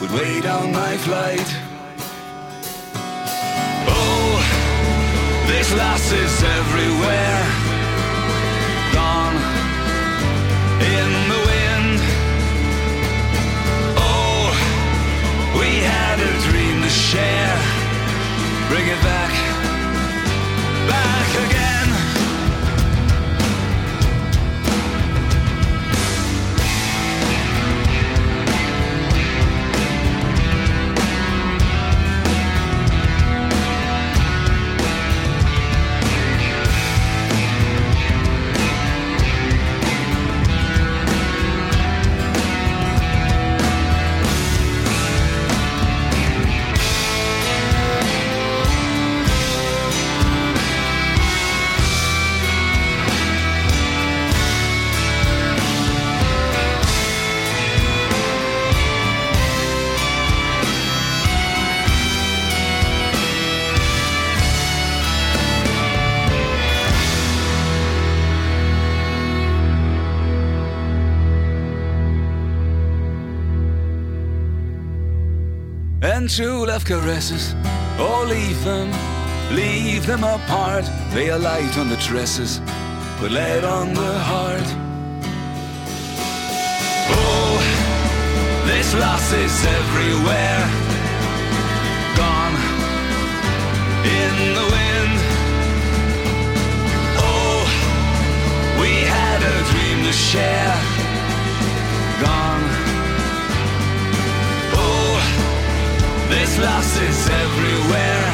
would 0.00 0.10
weigh 0.12 0.40
down 0.40 0.72
my 0.72 0.96
flight. 0.98 1.48
Oh, 3.88 4.32
this 5.46 5.74
loss 5.76 6.12
is 6.12 6.42
everywhere. 6.42 7.42
Gone 8.92 9.36
in 10.94 11.10
the 11.32 11.40
wind. 11.50 12.00
Oh, 13.98 14.50
we 15.58 15.68
had 15.82 16.18
a 16.20 16.32
dream 16.48 16.82
to 16.82 16.88
share. 16.88 17.58
Bring 18.68 18.86
it 18.86 19.02
back, 19.02 19.20
back 19.20 19.29
love 76.70 76.84
caresses. 76.84 77.56
Oh, 77.98 78.24
leave 78.28 78.62
them, 78.62 78.92
leave 79.56 80.06
them 80.06 80.22
apart. 80.22 80.84
They 81.12 81.28
are 81.28 81.38
light 81.38 81.76
on 81.76 81.88
the 81.88 81.96
tresses, 81.96 82.60
but 83.18 83.32
lead 83.32 83.64
on 83.64 83.92
the 83.92 84.14
heart. 84.30 84.68
Oh, 87.18 87.54
this 88.68 88.94
loss 88.94 89.32
is 89.32 89.54
everywhere. 89.80 90.62
Gone 92.22 92.56
in 94.20 94.34
the 94.58 94.66
wind. 94.76 95.16
Oh, 97.18 97.62
we 98.80 98.90
had 99.16 99.40
a 99.54 99.56
dream 99.72 99.98
to 100.06 100.12
share. 100.12 101.09
glasses 106.60 107.26
everywhere. 107.44 108.26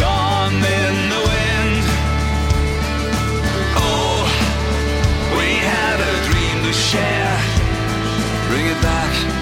Gone 0.00 0.58
in 0.80 0.94
the 1.14 1.22
wind. 1.30 1.84
Oh, 3.78 4.18
we 5.38 5.48
had 5.74 5.98
a 6.12 6.14
dream 6.28 6.56
to 6.66 6.72
share. 6.72 7.38
Bring 8.48 8.66
it 8.66 8.82
back. 8.82 9.33